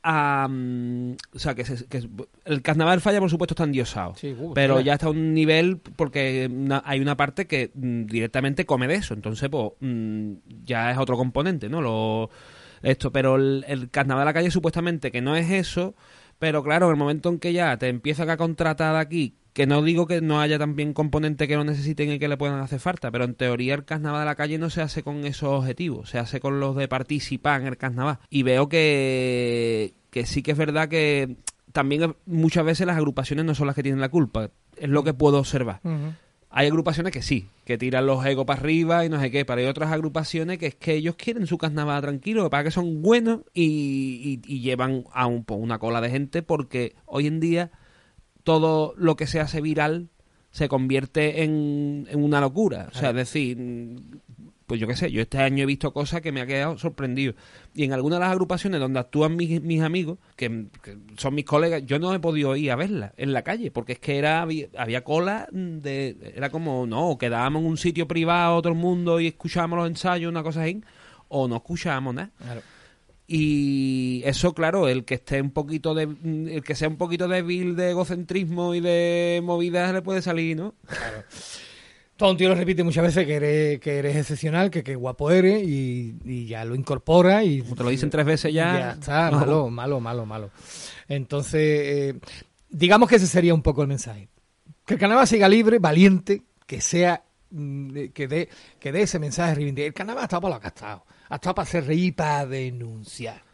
[0.02, 0.48] a...
[0.50, 2.08] mm, o sea, que, se- que
[2.44, 4.14] el carnaval falla, por supuesto, está endiosado.
[4.16, 4.80] Sí, uh, pero claro.
[4.86, 8.94] ya está a un nivel porque una- hay una parte que mm, directamente come de
[8.96, 9.14] eso.
[9.14, 10.32] Entonces, pues, mm,
[10.64, 11.80] ya es otro componente, ¿no?
[11.82, 12.30] Lo,
[12.82, 15.94] esto, pero el, el carnaval de la calle supuestamente que no es eso,
[16.38, 19.82] pero claro, en el momento en que ya te empiezan a contratar aquí, que no
[19.82, 23.10] digo que no haya también componentes que lo necesiten y que le puedan hacer falta,
[23.10, 26.18] pero en teoría el carnaval de la calle no se hace con esos objetivos, se
[26.18, 28.18] hace con los de participar en el carnaval.
[28.30, 31.36] Y veo que, que sí que es verdad que
[31.72, 35.14] también muchas veces las agrupaciones no son las que tienen la culpa, es lo que
[35.14, 35.80] puedo observar.
[36.52, 39.60] Hay agrupaciones que sí, que tiran los egos para arriba y no sé qué, pero
[39.60, 43.42] hay otras agrupaciones que es que ellos quieren su carnaval tranquilo, para que son buenos
[43.54, 47.70] y, y- y llevan a un, pues, una cola de gente porque hoy en día
[48.44, 50.08] todo lo que se hace viral
[50.50, 52.88] se convierte en, en una locura.
[52.92, 53.56] O sea, es decir,
[54.70, 57.34] pues yo qué sé, yo este año he visto cosas que me ha quedado sorprendido.
[57.74, 61.44] Y en algunas de las agrupaciones donde actúan mis, mis amigos, que, que son mis
[61.44, 64.42] colegas, yo no he podido ir a verla en la calle, porque es que era
[64.42, 66.32] había, había cola de...
[66.36, 70.30] Era como, no, quedábamos en un sitio privado, todo el mundo, y escuchábamos los ensayos,
[70.30, 70.80] una cosa así,
[71.26, 72.30] o no escuchábamos nada.
[72.38, 72.62] Claro.
[73.32, 76.02] Y eso, claro, el que esté un poquito de,
[76.52, 80.74] el que sea un poquito débil de egocentrismo y de movidas le puede salir, ¿no?
[82.16, 86.16] Tonti lo repite muchas veces que eres, que eres excepcional, que qué guapo eres y,
[86.24, 88.76] y ya lo incorpora y Como te lo dicen tres veces ya.
[88.76, 89.38] ya está, no.
[89.38, 90.50] malo, malo, malo, malo.
[91.06, 92.14] Entonces, eh,
[92.68, 94.28] digamos que ese sería un poco el mensaje.
[94.84, 97.22] Que el carnaval siga libre, valiente, que sea,
[97.52, 98.48] mm, que dé,
[98.80, 99.62] que dé ese mensaje.
[99.62, 100.66] El carnaval estado para lo que
[101.30, 101.36] ha estado.
[101.36, 103.49] Ha estado para hacer reír, para denunciar.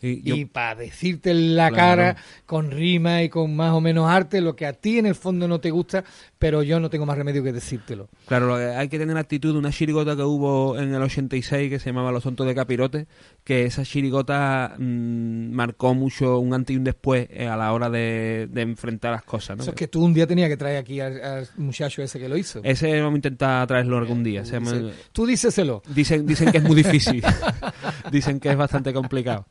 [0.00, 2.02] Y yo- para decirte en la Claro.
[2.02, 5.14] cara con rima y con más o menos arte lo que a ti en el
[5.14, 6.04] fondo no te gusta,
[6.38, 8.08] pero yo no tengo más remedio que decírtelo.
[8.26, 11.78] Claro, hay que tener la actitud de una chirigota que hubo en el 86 que
[11.80, 13.06] se llamaba Los Tontos de Capirote,
[13.42, 17.90] que esa chirigota mm, marcó mucho un antes y un después eh, a la hora
[17.90, 19.56] de, de enfrentar las cosas.
[19.56, 19.62] ¿no?
[19.62, 22.36] Eso es que tú un día tenías que traer aquí al, muchacho ese que lo
[22.36, 22.60] hizo.
[22.62, 24.44] Ese vamos a intentar traerlo algún día.
[24.44, 25.82] se llama- Dice- Tú díseselo.
[25.88, 27.22] Dicen, dicen que es muy difícil.
[28.12, 29.46] dicen que es bastante complicado.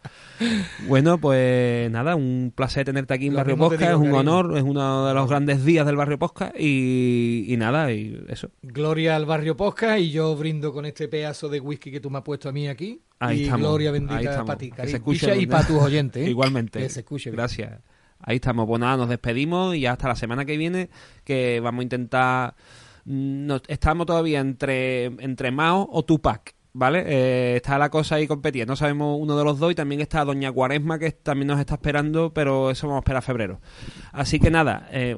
[0.88, 3.90] Bueno, pues nada, un placer tenerte aquí en Lo Barrio Posca.
[3.90, 4.20] Es un cariño.
[4.20, 6.54] honor, es uno de los grandes días del Barrio Posca.
[6.58, 8.52] Y, y nada, y eso.
[8.62, 12.20] Gloria al barrio Posca y yo brindo con este pedazo de whisky que tú me
[12.20, 13.02] has puesto a mí aquí.
[13.20, 16.26] Ahí y estamos, gloria bendita para ti, Que se escuche y para tus oyentes.
[16.26, 16.30] ¿eh?
[16.30, 16.80] Igualmente.
[16.80, 17.38] Que se escuche bien.
[17.38, 17.80] Gracias.
[18.20, 18.68] Ahí estamos.
[18.68, 20.90] Pues nada, nos despedimos y hasta la semana que viene
[21.24, 22.56] que vamos a intentar...
[23.06, 26.54] mm, nos- estamos todavía entre, entre Mao o Tupac.
[26.80, 27.04] ¿Vale?
[27.08, 28.68] Eh, está la cosa ahí competida.
[28.68, 31.74] No sabemos uno de los dos y también está Doña Cuaresma que también nos está
[31.74, 33.60] esperando, pero eso vamos a esperar a febrero.
[34.12, 35.18] Así que nada, eh,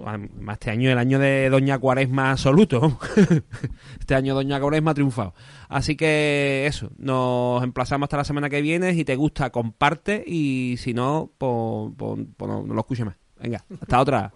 [0.53, 2.97] este año el año de Doña Cuaresma absoluto.
[3.99, 5.34] este año Doña Cuaresma ha triunfado.
[5.68, 8.93] Así que eso, nos emplazamos hasta la semana que viene.
[8.93, 11.51] Si te gusta, comparte y si no, pues
[12.39, 13.18] no, no lo escuches más.
[13.38, 14.32] Venga, hasta otra.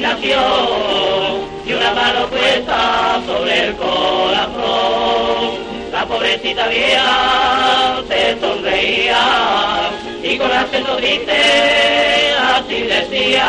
[0.00, 5.58] Y una mano puesta sobre el corazón.
[5.90, 9.90] La pobrecita vieja se sonreía
[10.22, 13.48] y con acento triste así decía,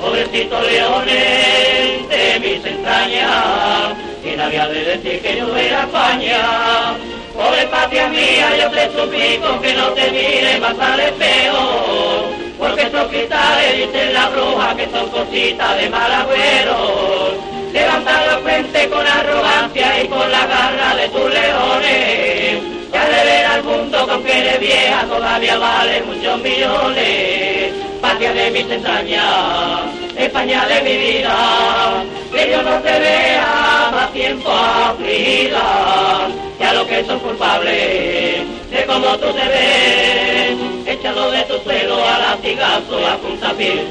[0.00, 6.94] pobrecito leones de mis entrañas, ¿quién había de decir que yo era España?
[7.34, 12.29] Pobre patria mía, yo te suplico que no te mires más al espejo,
[12.60, 17.34] porque estos cristales dicen la bruja que son cositas de mal agüero.
[17.72, 22.62] Levanta la frente con arrogancia y con la garra de tus leones.
[22.92, 27.72] Ya de ver al mundo que aunque eres vieja todavía vale muchos millones.
[28.02, 29.82] Patria de mis entrañas,
[30.16, 32.02] España de mi vida,
[32.32, 36.28] que yo no te vea más tiempo afligida.
[36.58, 40.79] Ya lo que son culpables de cómo tú te ves,
[41.10, 43.84] de tu suelo a latigazo a puntapié.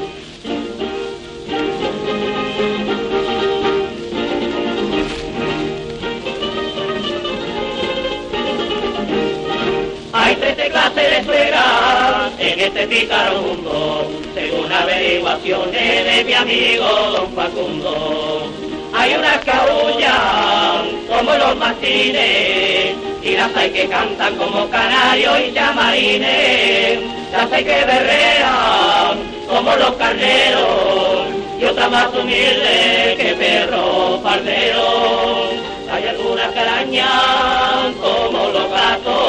[10.12, 17.32] Hay 13 clases de suegras en este pícaro mundo, según averiguaciones de mi amigo don
[17.34, 18.50] Facundo.
[18.94, 25.54] Hay unas que aullan como los mastines, y las hay que cantan como canarios y
[25.54, 27.00] chamarines.
[27.32, 29.18] Las hay que berrean
[29.48, 31.26] como los carneros,
[31.60, 35.50] y otras más humildes que perros parderos.
[35.92, 39.19] Hay algunas que arañan como los gatos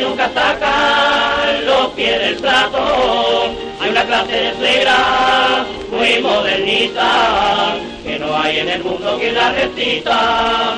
[0.00, 3.54] nunca sacan los pies del plato.
[3.80, 9.52] Hay una clase de suegra muy modernita que no hay en el mundo quien la
[9.52, 10.76] recita.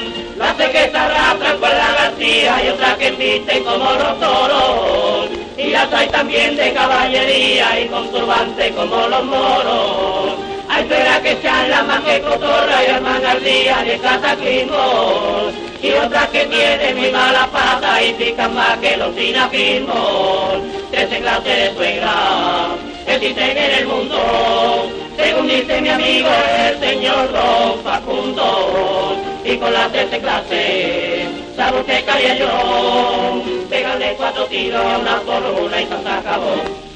[0.58, 5.28] De que se arrastran con la garcía y otras que visten como los toros.
[5.56, 10.49] Y las hay también de caballería y con turbante como los moros.
[10.88, 15.52] Suegras que charlan más que cotorra y arman al día de cataclismos.
[15.82, 20.62] Y otras que tienen muy mala pata y pican más que los sinafismos.
[20.90, 22.68] Trece clases de suegra
[23.06, 24.90] existen en el mundo.
[25.16, 26.28] Según dice mi amigo
[26.66, 29.16] el señor Don Facundo.
[29.44, 31.26] Y con la trece clase,
[31.56, 33.42] ¿sabe usted qué haría yo?
[33.68, 36.89] Pégale cuatro tiros a una columna y se acabó.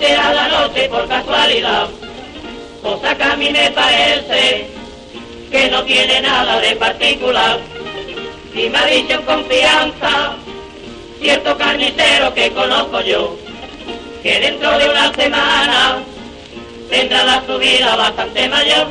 [0.00, 1.88] Llega la noche por casualidad,
[2.82, 4.66] cosa que a mí me parece
[5.50, 7.58] que no tiene nada de particular.
[8.54, 10.36] Y me ha dicho en confianza
[11.20, 13.36] cierto carnicero que conozco yo,
[14.22, 15.98] que dentro de una semana
[16.88, 18.88] tendrá la subida bastante mayor,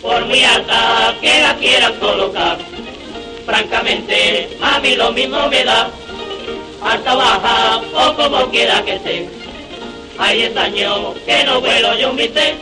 [0.00, 2.58] por muy alta que la quieran colocar.
[3.44, 5.90] Francamente, a mí lo mismo me da,
[6.84, 9.28] alta baja o como quiera que esté.
[10.30, 12.54] 10 años que no vuelo yo mi té.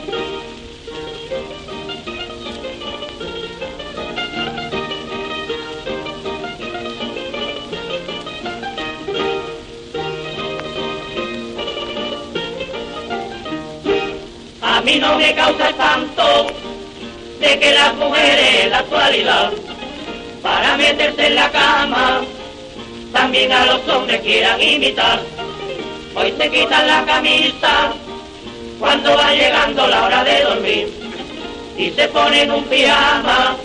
[14.62, 16.46] A mí no me causa tanto
[17.38, 19.52] de que las mujeres en la actualidad,
[20.42, 22.22] para meterse en la cama,
[23.12, 25.20] también a los hombres quieran imitar.
[26.14, 27.92] Hoy se quitan la camisa
[28.78, 30.88] cuando va llegando la hora de dormir
[31.76, 33.56] y se ponen un pijama,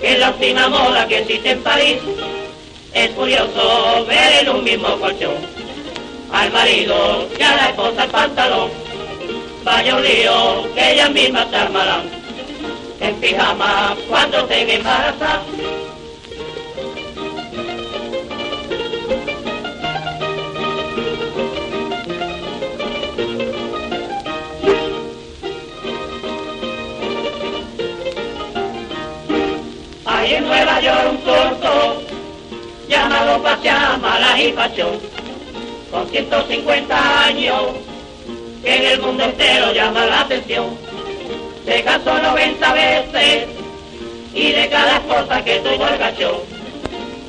[0.00, 1.98] que es la última moda que existe en París.
[2.94, 5.36] Es curioso ver en un mismo colchón
[6.32, 8.70] al marido y a la esposa el pantalón.
[9.64, 12.10] Vaya un lío que ellas mismas se armarán
[13.00, 15.40] en pijama cuando estén embarazadas.
[33.28, 34.98] Llamado Pachama la Pachón,
[35.90, 37.62] con 150 años,
[38.62, 40.66] que en el mundo entero llama la atención.
[41.64, 43.46] Se casó 90 veces
[44.34, 46.38] y de cada esposa que tuvo el gachón,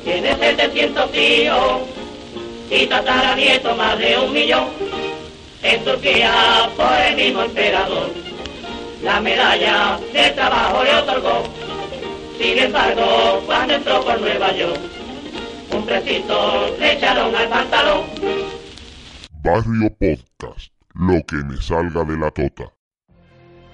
[0.04, 1.80] tiene 700 tíos
[2.70, 4.68] y tataranieto más de un millón.
[5.62, 8.10] En Turquía por el mismo emperador,
[9.02, 11.42] la medalla de trabajo le otorgó.
[12.38, 14.80] Sin embargo, cuando entró por Nueva York,
[15.72, 18.06] un presito le echaron al pantalón.
[19.42, 22.70] Barrio Podcast, lo que me salga de la tota.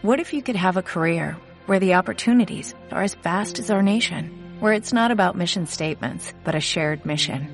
[0.02, 1.36] What if you could have a career
[1.66, 4.30] where the opportunities are as vast as our nation,
[4.60, 7.48] where it's not about mission statements, but a shared mission?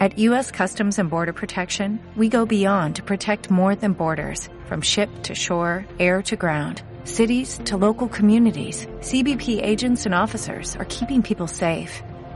[0.00, 0.50] At U.S.
[0.50, 5.34] Customs and Border Protection, we go beyond to protect more than borders, from ship to
[5.34, 8.86] shore, air to ground, cities to local communities.
[9.00, 12.02] CBP agents and officers are keeping people safe.